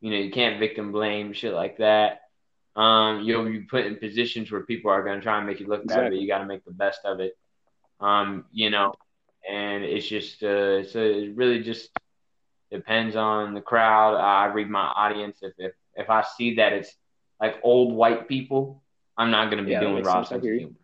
[0.00, 2.20] You know, you can't victim blame shit like that.
[2.76, 5.66] Um, you'll be put in positions where people are going to try and make you
[5.66, 7.32] look bad, but you got to make the best of it.
[8.00, 8.94] Um, you know,
[9.48, 11.90] and it's just uh, so it really just
[12.70, 14.16] depends on the crowd.
[14.16, 15.38] I read my audience.
[15.42, 16.94] If if if I see that it's
[17.40, 18.82] like old white people,
[19.16, 20.28] I'm not going to be Yeah, doing raw sense.
[20.32, 20.58] I sense of hear you.
[20.60, 20.74] humor.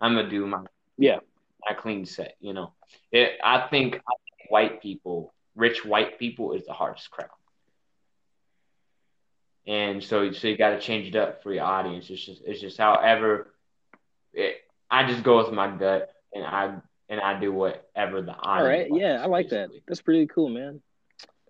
[0.00, 0.62] I'm gonna do my
[0.98, 1.20] Yeah.
[1.68, 2.36] my clean set.
[2.40, 2.72] You know,
[3.12, 7.28] it, I think I think white people, rich white people, is the hardest crowd.
[9.66, 12.08] And so, so you got to change it up for your audience.
[12.08, 13.52] It's just, it's just however,
[14.32, 16.76] it, I just go with my gut, and I
[17.08, 18.46] and I do whatever the audience.
[18.46, 18.88] All right.
[18.92, 19.70] Yeah, I like that.
[19.88, 20.80] That's pretty cool, man.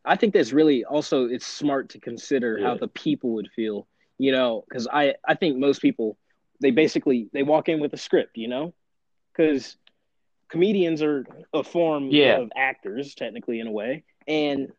[0.04, 3.86] I think that's really also it's smart to consider how the people would feel,
[4.18, 6.16] you know, because I I think most people
[6.60, 8.72] they basically they walk in with a script, you know,
[9.32, 9.76] because
[10.48, 12.38] comedians are a form Yeah.
[12.38, 14.72] of actors technically in a way, and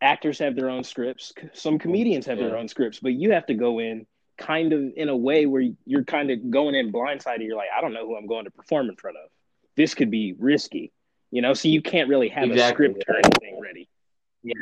[0.00, 1.32] actors have their own scripts.
[1.52, 5.08] Some comedians have their own scripts, but you have to go in kind of in
[5.08, 7.44] a way where you're kind of going in blindsided.
[7.44, 9.30] You're like, I don't know who I'm going to perform in front of.
[9.76, 10.92] This could be risky,
[11.30, 11.54] you know.
[11.54, 13.88] So you can't really have a script or anything ready.
[14.42, 14.54] Yeah.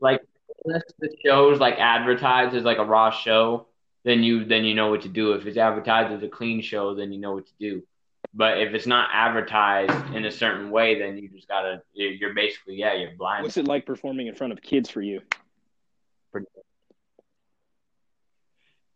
[0.00, 0.22] Like
[0.64, 3.66] unless the show's like advertised as like a raw show,
[4.04, 5.32] then you then you know what to do.
[5.32, 7.82] If it's advertised as a clean show, then you know what to do.
[8.38, 12.34] But if it's not advertised in a certain way, then you just gotta you're you're
[12.34, 13.44] basically yeah you're blind.
[13.44, 15.22] What's it like performing in front of kids for you?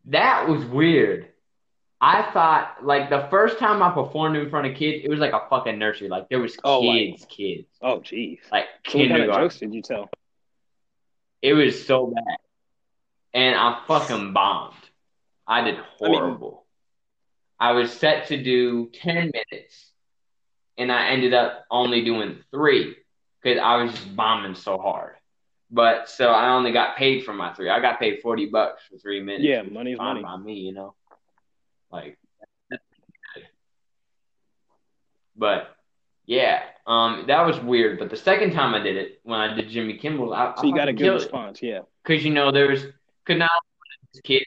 [0.07, 1.28] That was weird.
[2.01, 5.32] I thought like the first time I performed in front of kids, it was like
[5.32, 6.09] a fucking nursery.
[6.09, 8.38] Like there was Oh, like- kids, kids, Oh, jeez.
[8.51, 9.45] like So what kind of kindergarten.
[9.45, 10.09] jokes did you tell?
[11.43, 12.36] It was so bad,
[13.34, 14.74] and I fucking bombed.
[15.47, 16.66] I did I mean- horrible.
[17.61, 19.93] I was set to do ten minutes,
[20.79, 22.97] and I ended up only doing three
[23.43, 25.17] because I was just bombing so hard.
[25.71, 27.69] But so I only got paid for my three.
[27.69, 29.45] I got paid forty bucks for three minutes.
[29.45, 30.23] Yeah, money's money is fine money.
[30.23, 30.95] by me, you know.
[31.93, 32.19] Like,
[35.37, 35.77] but
[36.27, 37.99] yeah, um, that was weird.
[37.99, 40.75] But the second time I did it, when I did Jimmy Kimmel, I, So you
[40.75, 41.81] got a good killed it response, yeah.
[42.03, 42.85] because you know there's
[43.25, 43.51] could not
[44.25, 44.47] kids,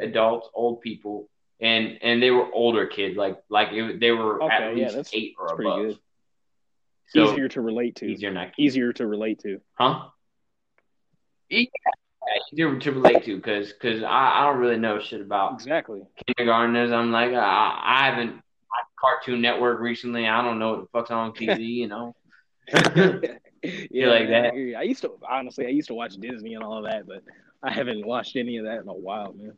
[0.00, 1.28] adults, old people,
[1.60, 4.96] and and they were older kids, like like it, they were Okay, at yeah, least
[4.96, 5.82] that's- eight or that's above.
[5.82, 5.98] good.
[7.08, 8.06] So easier to relate to.
[8.06, 9.60] easier not Easier to relate to.
[9.74, 10.08] huh?
[11.50, 11.64] Yeah,
[12.52, 16.02] easier to relate to because because I, I don't really know shit about Exactly.
[16.26, 16.90] kindergartners.
[16.90, 20.26] I'm like I, I haven't watched Cartoon Network recently.
[20.26, 21.58] I don't know what the fuck's on TV.
[21.84, 22.16] You know.
[22.72, 24.52] yeah, like that?
[24.54, 24.74] I.
[24.78, 27.22] I used to honestly, I used to watch Disney and all of that, but
[27.62, 29.52] I haven't watched any of that in a while, man.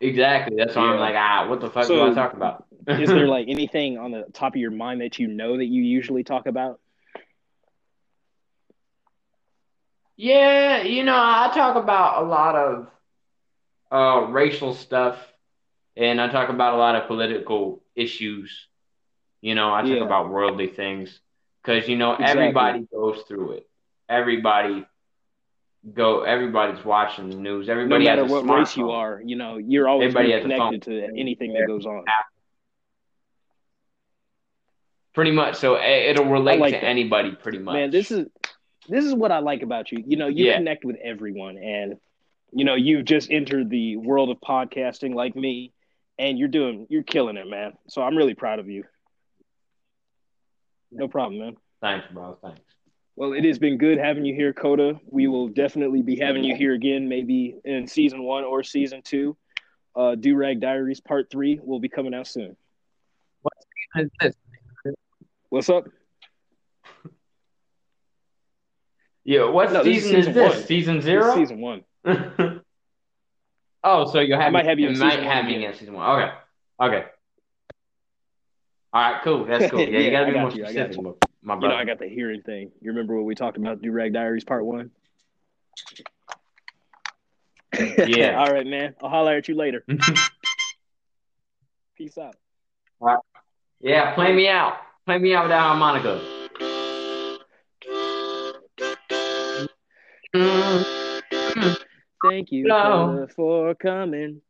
[0.00, 0.56] Exactly.
[0.56, 2.66] That's why I'm like, ah, what the fuck So, do I talk about?
[2.96, 5.82] Is there like anything on the top of your mind that you know that you
[5.82, 6.80] usually talk about?
[10.16, 12.90] Yeah, you know, I talk about a lot of
[13.90, 15.18] uh, racial stuff,
[15.96, 18.68] and I talk about a lot of political issues.
[19.40, 20.04] You know, I talk Yeah.
[20.04, 21.20] about worldly things
[21.62, 22.26] because you know Exactly.
[22.26, 23.68] everybody goes through it.
[24.08, 24.86] Everybody
[25.94, 26.22] go.
[26.22, 27.66] Everybody's watching the news.
[27.66, 30.38] No Everybody matter has a what race you are, you know, you're always Everybody being
[30.38, 30.68] has a phone.
[30.80, 32.04] connected to anything that goes on.
[35.14, 36.86] Pretty much, so it- it'll relate like to that.
[36.86, 37.32] anybody.
[37.34, 38.26] Pretty much, Man, this is
[38.88, 40.04] this is what I like about you.
[40.06, 40.56] You know, you Yeah.
[40.58, 41.98] connect with everyone, and
[42.52, 45.72] you know, you've just entered the world of podcasting like me,
[46.18, 47.72] and you're doing, you're killing it, man.
[47.88, 48.84] So I'm really proud of you.
[50.92, 51.56] No problem, man.
[51.80, 52.38] thanks, bro.
[52.42, 52.60] Thanks.
[53.16, 55.00] Well, it has been good having you here, Coda.
[55.10, 59.36] We will definitely be having you here again, maybe in season one or season two.
[59.96, 62.56] Uh, Durag Diaries Part Three will be coming out soon.
[63.40, 63.54] What
[63.94, 64.34] season is
[64.84, 64.94] this?
[65.48, 65.84] What's up?
[69.24, 70.54] Yeah, what No, this is season is, this?
[70.54, 70.66] one.
[70.66, 71.34] Season This is zero?
[71.34, 71.82] season one.
[73.82, 75.74] oh, so you'll have I might have you in might season one have me in
[75.74, 76.08] season one.
[76.22, 76.32] Okay.
[76.80, 77.04] Okay.
[78.92, 79.44] All right, cool.
[79.44, 79.80] That's cool.
[79.80, 81.54] Yeah, you gotta I be got more you, specific, you.
[81.54, 82.70] my You know, I got the hearing thing.
[82.80, 84.90] You remember when we talked about Durag Diaries Part One?
[88.06, 88.38] Yeah.
[88.38, 88.94] All right, man.
[89.02, 89.84] I'll holler at you later.
[91.98, 92.36] Peace out.
[93.80, 94.78] yeah, play me out.
[95.04, 96.22] Play me out with that harmonica.
[102.22, 102.68] Thank you.
[102.68, 104.40] Coda, for coming.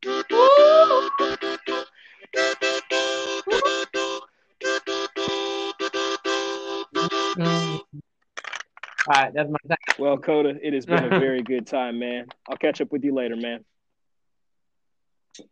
[9.08, 9.78] All right, that's my time.
[9.98, 12.26] Well, Coda, it has been a very good time, man.
[12.48, 13.64] I'll catch up with you later, man.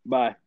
[0.04, 0.34] Bye.